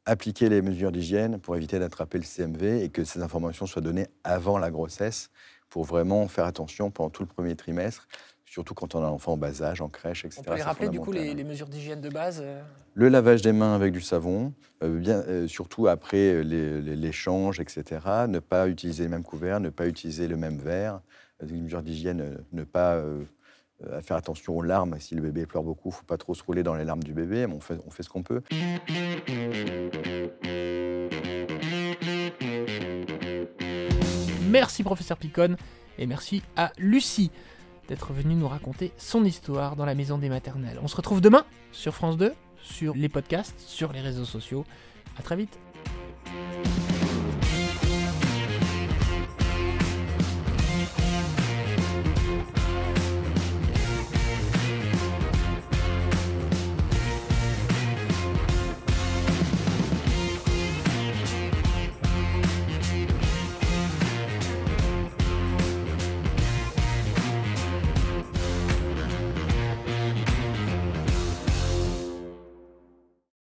appliquer 0.05 0.49
les 0.49 0.61
mesures 0.61 0.91
d'hygiène 0.91 1.39
pour 1.39 1.55
éviter 1.55 1.79
d'attraper 1.79 2.17
le 2.17 2.23
CMV 2.23 2.83
et 2.83 2.89
que 2.89 3.03
ces 3.03 3.21
informations 3.21 3.65
soient 3.65 3.81
données 3.81 4.07
avant 4.23 4.57
la 4.57 4.71
grossesse 4.71 5.29
pour 5.69 5.83
vraiment 5.83 6.27
faire 6.29 6.45
attention 6.45 6.91
pendant 6.91 7.09
tout 7.09 7.23
le 7.23 7.27
premier 7.27 7.55
trimestre, 7.57 8.07
surtout 8.45 8.73
quand 8.73 8.95
on 8.95 9.03
a 9.03 9.07
un 9.07 9.09
enfant 9.09 9.33
en 9.33 9.37
bas 9.37 9.61
âge, 9.61 9.81
en 9.81 9.89
crèche, 9.89 10.23
etc. 10.23 10.41
On 10.45 10.49
peut 10.51 10.55
les 10.55 10.61
rappeler 10.63 10.89
du 10.89 10.99
coup 11.01 11.11
les, 11.11 11.33
les 11.33 11.43
mesures 11.43 11.67
d'hygiène 11.67 11.99
de 11.99 12.07
base 12.09 12.39
euh, 12.41 12.61
Le 12.93 13.09
lavage 13.09 13.41
des 13.41 13.51
mains 13.51 13.75
avec 13.75 13.91
du 13.91 13.99
savon, 13.99 14.53
euh, 14.81 14.97
bien, 14.97 15.17
euh, 15.27 15.45
surtout 15.49 15.87
après 15.87 16.17
euh, 16.35 16.41
les- 16.41 16.81
les- 16.81 16.95
l'échange, 16.95 17.59
etc. 17.59 17.83
Ne 18.29 18.39
pas 18.39 18.69
utiliser 18.69 19.03
les 19.03 19.09
mêmes 19.09 19.23
couverts, 19.23 19.59
ne 19.59 19.69
pas 19.69 19.87
utiliser 19.87 20.29
le 20.29 20.37
même 20.37 20.57
verre. 20.57 21.01
Euh, 21.43 21.47
Une 21.49 21.63
mesure 21.63 21.83
d'hygiène, 21.83 22.21
euh, 22.21 22.37
ne 22.53 22.63
pas 22.63 22.95
euh, 22.95 23.23
euh, 23.85 24.01
faire 24.01 24.17
attention 24.17 24.57
aux 24.57 24.61
larmes. 24.61 24.99
Si 24.99 25.13
le 25.15 25.21
bébé 25.21 25.45
pleure 25.45 25.63
beaucoup, 25.63 25.89
il 25.89 25.91
ne 25.91 25.95
faut 25.95 26.05
pas 26.05 26.17
trop 26.17 26.33
se 26.33 26.43
rouler 26.43 26.63
dans 26.63 26.73
les 26.73 26.83
larmes 26.83 27.03
du 27.03 27.13
bébé. 27.13 27.45
mais 27.47 27.53
on 27.53 27.59
fait, 27.59 27.77
on 27.85 27.91
fait 27.91 28.03
ce 28.03 28.09
qu'on 28.09 28.23
peut. 28.23 28.41
Merci 34.49 34.83
professeur 34.83 35.17
Picon 35.17 35.55
et 35.99 36.07
merci 36.07 36.41
à 36.55 36.71
Lucie 36.77 37.31
d'être 37.87 38.13
venue 38.13 38.35
nous 38.35 38.47
raconter 38.47 38.91
son 38.97 39.23
histoire 39.23 39.75
dans 39.75 39.85
la 39.85 39.95
maison 39.95 40.17
des 40.17 40.29
maternelles. 40.29 40.79
On 40.81 40.87
se 40.87 40.95
retrouve 40.95 41.21
demain 41.21 41.45
sur 41.71 41.93
France 41.93 42.17
2, 42.17 42.33
sur 42.61 42.95
les 42.95 43.09
podcasts, 43.09 43.59
sur 43.59 43.93
les 43.93 44.01
réseaux 44.01 44.25
sociaux. 44.25 44.65
À 45.17 45.21
très 45.21 45.35
vite. 45.35 45.59